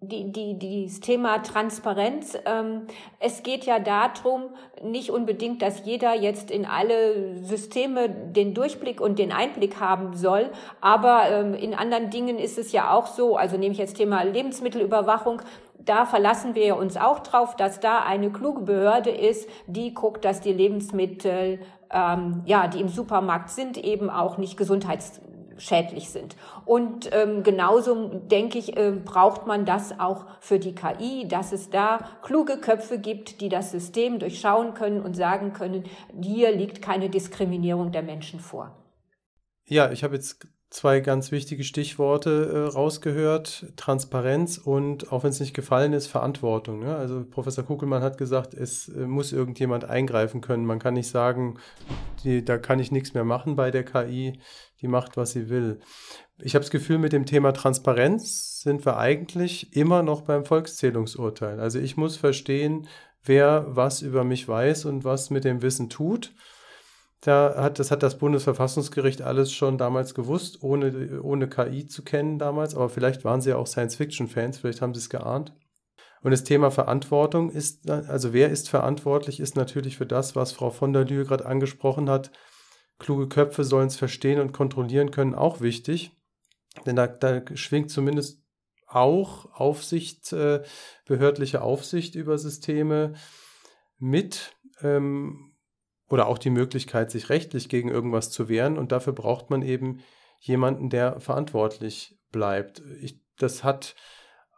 [0.00, 2.36] die, die, dieses Thema Transparenz.
[2.44, 2.82] Ähm,
[3.18, 4.50] es geht ja darum,
[4.82, 10.50] nicht unbedingt, dass jeder jetzt in alle Systeme den Durchblick und den Einblick haben soll,
[10.80, 14.22] aber ähm, in anderen Dingen ist es ja auch so, also nehme ich jetzt Thema
[14.22, 15.40] Lebensmittelüberwachung,
[15.78, 20.40] da verlassen wir uns auch drauf, dass da eine kluge Behörde ist, die guckt, dass
[20.40, 24.56] die Lebensmittel, ähm, ja, die im Supermarkt sind, eben auch nicht
[25.56, 26.36] gesundheitsschädlich sind.
[26.64, 31.70] Und ähm, genauso, denke ich, äh, braucht man das auch für die KI, dass es
[31.70, 35.84] da kluge Köpfe gibt, die das System durchschauen können und sagen können,
[36.20, 38.76] hier liegt keine Diskriminierung der Menschen vor.
[39.68, 43.72] Ja, ich habe jetzt zwei ganz wichtige Stichworte äh, rausgehört.
[43.76, 46.80] Transparenz und, auch wenn es nicht gefallen ist, Verantwortung.
[46.80, 46.96] Ne?
[46.96, 50.66] Also Professor Kugelmann hat gesagt, es äh, muss irgendjemand eingreifen können.
[50.66, 51.58] Man kann nicht sagen,
[52.24, 54.40] die, da kann ich nichts mehr machen bei der KI,
[54.80, 55.80] die macht, was sie will.
[56.38, 61.60] Ich habe das Gefühl, mit dem Thema Transparenz sind wir eigentlich immer noch beim Volkszählungsurteil.
[61.60, 62.88] Also ich muss verstehen,
[63.24, 66.34] wer was über mich weiß und was mit dem Wissen tut.
[67.26, 72.38] Da hat, das hat das Bundesverfassungsgericht alles schon damals gewusst, ohne, ohne KI zu kennen
[72.38, 72.76] damals.
[72.76, 75.52] Aber vielleicht waren sie ja auch Science-Fiction-Fans, vielleicht haben sie es geahnt.
[76.22, 80.70] Und das Thema Verantwortung ist, also wer ist verantwortlich, ist natürlich für das, was Frau
[80.70, 82.30] von der Lühe gerade angesprochen hat.
[83.00, 86.12] Kluge Köpfe sollen es verstehen und kontrollieren können, auch wichtig.
[86.86, 88.40] Denn da, da schwingt zumindest
[88.86, 90.62] auch Aufsicht, äh,
[91.06, 93.14] behördliche Aufsicht über Systeme
[93.98, 94.52] mit.
[94.80, 95.45] Ähm,
[96.08, 98.78] oder auch die Möglichkeit, sich rechtlich gegen irgendwas zu wehren.
[98.78, 100.00] Und dafür braucht man eben
[100.40, 102.82] jemanden, der verantwortlich bleibt.
[103.00, 103.94] Ich, das hat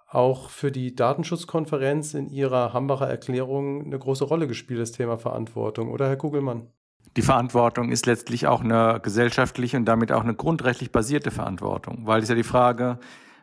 [0.09, 5.90] auch für die Datenschutzkonferenz in ihrer Hambacher Erklärung eine große Rolle gespielt, das Thema Verantwortung,
[5.90, 6.68] oder Herr Kugelmann?
[7.16, 12.22] Die Verantwortung ist letztlich auch eine gesellschaftliche und damit auch eine grundrechtlich basierte Verantwortung, weil
[12.22, 12.99] es ja die Frage,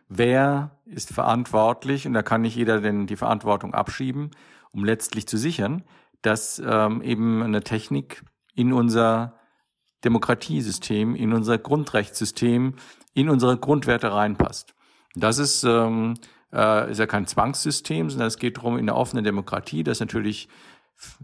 [0.07, 4.31] wer ist verantwortlich, und da kann nicht jeder denn die Verantwortung abschieben,
[4.71, 5.83] um letztlich zu sichern,
[6.25, 8.23] dass ähm, eben eine Technik
[8.55, 9.35] in unser
[10.03, 12.75] Demokratiesystem, in unser Grundrechtssystem,
[13.13, 14.73] in unsere Grundwerte reinpasst.
[15.15, 16.15] Das ist, ähm,
[16.51, 20.49] äh, ist ja kein Zwangssystem, sondern es geht darum, in einer offenen Demokratie, dass natürlich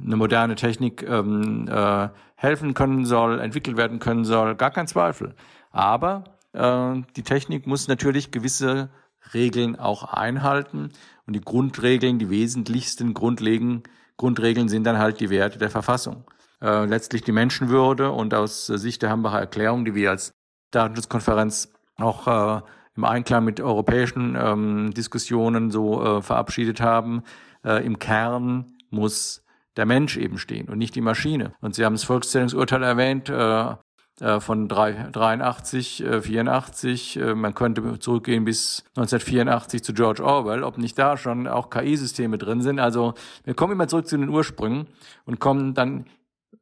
[0.04, 5.36] eine moderne Technik ähm, äh, helfen können soll, entwickelt werden können soll, gar kein Zweifel.
[5.72, 6.24] Aber
[6.54, 8.90] äh, die Technik muss natürlich gewisse
[9.34, 10.90] Regeln auch einhalten
[11.26, 13.84] und die Grundregeln, die wesentlichsten grundlegenden
[14.22, 16.26] Grundregeln sind dann halt die Werte der Verfassung.
[16.62, 20.32] Äh, letztlich die Menschenwürde und aus Sicht der Hambacher Erklärung, die wir als
[20.70, 22.62] Datenschutzkonferenz auch äh,
[22.96, 27.24] im Einklang mit europäischen ähm, Diskussionen so äh, verabschiedet haben,
[27.66, 29.44] äh, im Kern muss
[29.76, 31.56] der Mensch eben stehen und nicht die Maschine.
[31.62, 33.34] Und Sie haben das Volkszählungsurteil erwähnt, äh,
[33.72, 33.76] äh,
[34.40, 37.18] von 83, 84.
[37.18, 41.70] Äh, äh, man könnte zurückgehen bis 1984 zu George Orwell, ob nicht da schon auch
[41.70, 42.80] KI-Systeme drin sind.
[42.80, 44.88] Also wir kommen immer zurück zu den Ursprüngen
[45.26, 46.06] und kommen dann,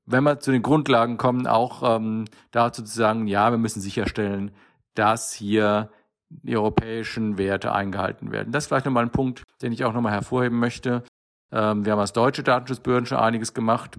[0.06, 4.52] wenn wir zu den Grundlagen kommen, auch ähm, dazu zu sagen, ja, wir müssen sicherstellen,
[4.96, 5.90] dass hier
[6.30, 8.52] die europäischen Werte eingehalten werden.
[8.52, 11.04] Das ist vielleicht nochmal ein Punkt, den ich auch nochmal hervorheben möchte.
[11.52, 13.98] Ähm, wir haben als deutsche Datenschutzbehörden schon einiges gemacht.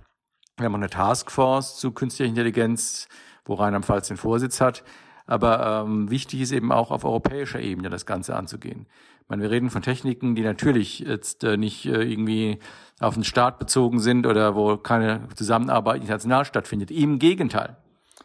[0.57, 3.09] Wir haben eine Taskforce zu künstlicher Intelligenz
[3.51, 4.83] wo Rheinland-Pfalz den Vorsitz hat.
[5.27, 8.87] Aber ähm, wichtig ist eben auch auf europäischer Ebene das Ganze anzugehen.
[9.23, 12.59] Ich meine, wir reden von Techniken, die natürlich jetzt äh, nicht äh, irgendwie
[13.01, 16.91] auf den Staat bezogen sind oder wo keine Zusammenarbeit international stattfindet.
[16.91, 17.77] Im Gegenteil.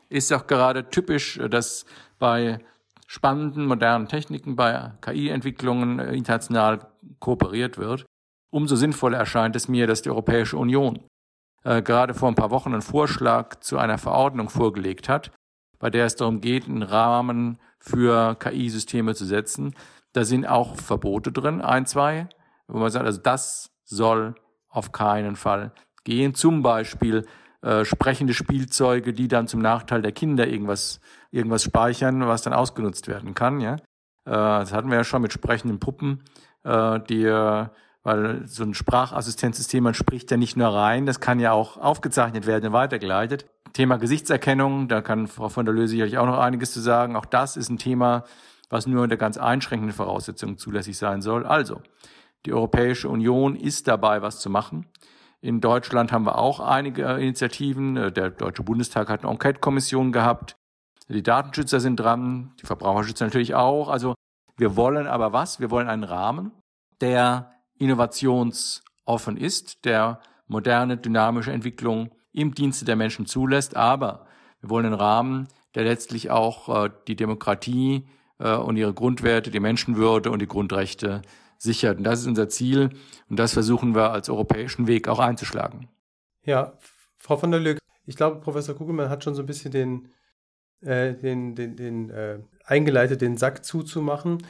[0.09, 1.85] Ist auch gerade typisch, äh, dass
[2.17, 2.59] bei
[3.07, 6.87] spannenden, modernen Techniken, bei KI-Entwicklungen äh, international
[7.19, 8.05] kooperiert wird.
[8.51, 10.99] Umso sinnvoller erscheint es mir, dass die Europäische Union
[11.65, 15.31] äh, gerade vor ein paar Wochen einen Vorschlag zu einer Verordnung vorgelegt hat,
[15.79, 19.75] bei der es darum geht, einen Rahmen für KI-Systeme zu setzen.
[20.13, 22.29] Da sind auch Verbote drin, ein, zwei,
[22.67, 24.35] wo man sagt, also das soll
[24.69, 26.35] auf keinen Fall gehen.
[26.35, 27.25] Zum Beispiel
[27.61, 30.99] äh, sprechende Spielzeuge, die dann zum Nachteil der Kinder irgendwas,
[31.31, 33.59] irgendwas speichern, was dann ausgenutzt werden kann.
[33.59, 33.75] Ja?
[33.75, 33.79] Äh,
[34.25, 36.23] das hatten wir ja schon mit sprechenden Puppen,
[36.63, 37.65] äh, die äh,
[38.05, 42.45] weil so ein Sprachassistenzsystem, man spricht ja nicht nur rein, das kann ja auch aufgezeichnet
[42.45, 43.47] werden und weitergeleitet.
[43.73, 47.15] Thema Gesichtserkennung, da kann Frau von der Löse sicherlich auch noch einiges zu sagen.
[47.15, 48.23] Auch das ist ein Thema,
[48.69, 51.47] was nur unter ganz einschränkenden Voraussetzungen zulässig sein soll.
[51.47, 51.81] Also,
[52.45, 54.85] die Europäische Union ist dabei, was zu machen.
[55.41, 57.95] In Deutschland haben wir auch einige Initiativen.
[58.13, 60.55] Der Deutsche Bundestag hat eine Enquete-Kommission gehabt.
[61.09, 63.89] Die Datenschützer sind dran, die Verbraucherschützer natürlich auch.
[63.89, 64.13] Also
[64.57, 65.59] wir wollen aber was?
[65.59, 66.51] Wir wollen einen Rahmen,
[67.01, 73.75] der innovationsoffen ist, der moderne, dynamische Entwicklung im Dienste der Menschen zulässt.
[73.75, 74.27] Aber
[74.61, 78.07] wir wollen einen Rahmen, der letztlich auch äh, die Demokratie
[78.39, 81.21] äh, und ihre Grundwerte, die Menschenwürde und die Grundrechte
[81.57, 81.97] sichert.
[81.97, 82.89] Und das ist unser Ziel
[83.29, 85.87] und das versuchen wir als europäischen Weg auch einzuschlagen.
[86.43, 86.73] Ja,
[87.17, 90.09] Frau von der Lück, ich glaube, Professor Kugelmann hat schon so ein bisschen den,
[90.81, 94.43] äh, den, den, den äh, eingeleitet, den Sack zuzumachen.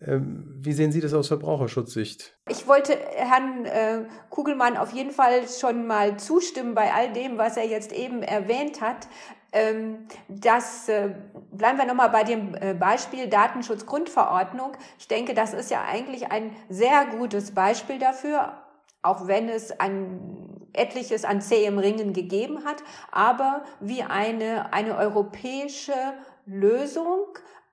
[0.00, 2.36] Ähm, wie sehen Sie das aus Verbraucherschutzsicht?
[2.50, 7.56] Ich wollte Herrn äh, Kugelmann auf jeden Fall schon mal zustimmen bei all dem, was
[7.56, 9.08] er jetzt eben erwähnt hat.
[9.52, 11.14] Ähm, das äh,
[11.50, 14.72] bleiben wir nochmal bei dem äh, Beispiel Datenschutzgrundverordnung.
[14.98, 18.52] Ich denke, das ist ja eigentlich ein sehr gutes Beispiel dafür,
[19.00, 25.94] auch wenn es ein etliches an zähem Ringen gegeben hat, aber wie eine, eine europäische
[26.44, 27.26] Lösung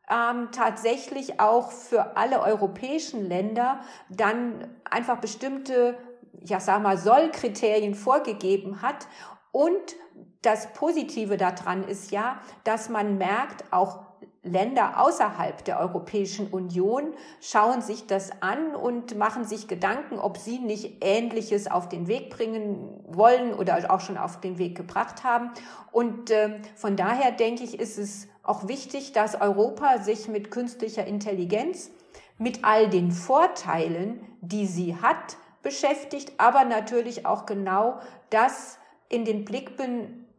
[0.09, 5.97] ähm, tatsächlich auch für alle europäischen Länder dann einfach bestimmte,
[6.41, 9.07] ja sag mal, Sollkriterien vorgegeben hat.
[9.51, 9.95] Und
[10.41, 13.99] das Positive daran ist ja, dass man merkt, auch
[14.43, 20.59] Länder außerhalb der Europäischen Union schauen sich das an und machen sich Gedanken, ob sie
[20.59, 25.51] nicht Ähnliches auf den Weg bringen wollen oder auch schon auf den Weg gebracht haben.
[25.93, 31.07] Und äh, von daher denke ich, ist es auch wichtig, dass Europa sich mit künstlicher
[31.07, 31.89] Intelligenz,
[32.37, 38.77] mit all den Vorteilen, die sie hat, beschäftigt, aber natürlich auch genau das
[39.07, 39.77] in den Blick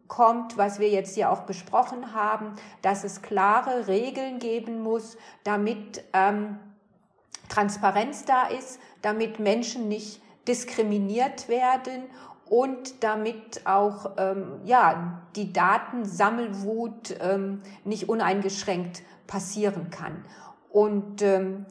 [0.08, 2.52] kommt, was wir jetzt hier auch besprochen haben,
[2.82, 6.58] dass es klare Regeln geben muss, damit ähm,
[7.48, 12.04] Transparenz da ist, damit Menschen nicht diskriminiert werden
[12.46, 20.24] und damit auch ähm, ja, die Datensammelwut ähm, nicht uneingeschränkt passieren kann.
[20.70, 21.66] Und ähm,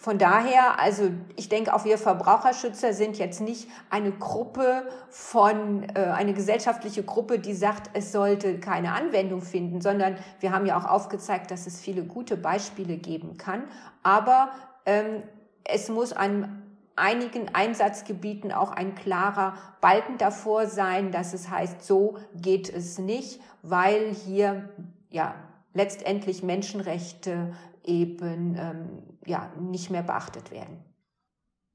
[0.00, 5.98] von daher, also ich denke, auch wir Verbraucherschützer sind jetzt nicht eine Gruppe von, äh,
[6.14, 10.84] eine gesellschaftliche Gruppe, die sagt, es sollte keine Anwendung finden, sondern wir haben ja auch
[10.84, 13.64] aufgezeigt, dass es viele gute Beispiele geben kann.
[14.04, 14.50] Aber
[14.86, 15.24] ähm,
[15.64, 16.62] es muss an
[16.94, 23.40] einigen Einsatzgebieten auch ein klarer Balken davor sein, dass es heißt, so geht es nicht,
[23.62, 24.68] weil hier
[25.10, 25.34] ja
[25.74, 27.52] letztendlich Menschenrechte
[27.84, 30.84] eben ähm, ja, nicht mehr beachtet werden.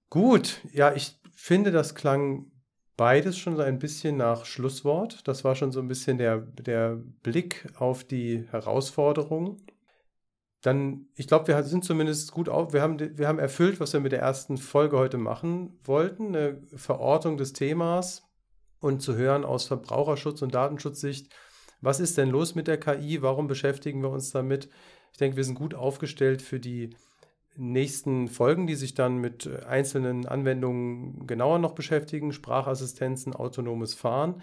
[0.10, 2.52] Gut, ja, ich finde, das klang
[2.96, 5.28] beides schon so ein bisschen nach Schlusswort.
[5.28, 9.66] Das war schon so ein bisschen der, der Blick auf die Herausforderungen.
[10.62, 12.72] Dann, ich glaube, wir sind zumindest gut auf.
[12.72, 16.28] Wir haben, wir haben erfüllt, was wir mit der ersten Folge heute machen wollten.
[16.28, 18.24] Eine Verortung des Themas
[18.80, 21.34] und zu hören aus Verbraucherschutz und Datenschutzsicht.
[21.84, 23.22] Was ist denn los mit der KI?
[23.22, 24.70] Warum beschäftigen wir uns damit?
[25.12, 26.96] Ich denke, wir sind gut aufgestellt für die
[27.56, 34.42] nächsten Folgen, die sich dann mit äh, einzelnen Anwendungen genauer noch beschäftigen, Sprachassistenzen, autonomes Fahren.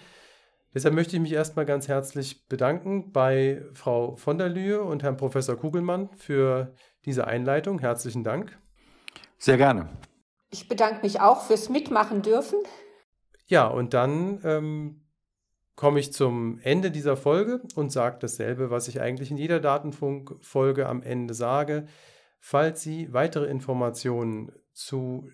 [0.75, 5.17] Deshalb möchte ich mich erstmal ganz herzlich bedanken bei Frau von der Lühe und Herrn
[5.17, 6.75] Professor Kugelmann für
[7.05, 7.81] diese Einleitung.
[7.81, 8.57] Herzlichen Dank.
[9.39, 9.89] Sehr gerne.
[10.51, 12.59] Ich bedanke mich auch fürs Mitmachen dürfen.
[13.47, 15.01] Ja, und dann ähm,
[15.81, 20.87] komme ich zum Ende dieser Folge und sage dasselbe, was ich eigentlich in jeder Datenfunkfolge
[20.87, 21.87] am Ende sage.
[22.39, 25.31] Falls Sie weitere Informationen zu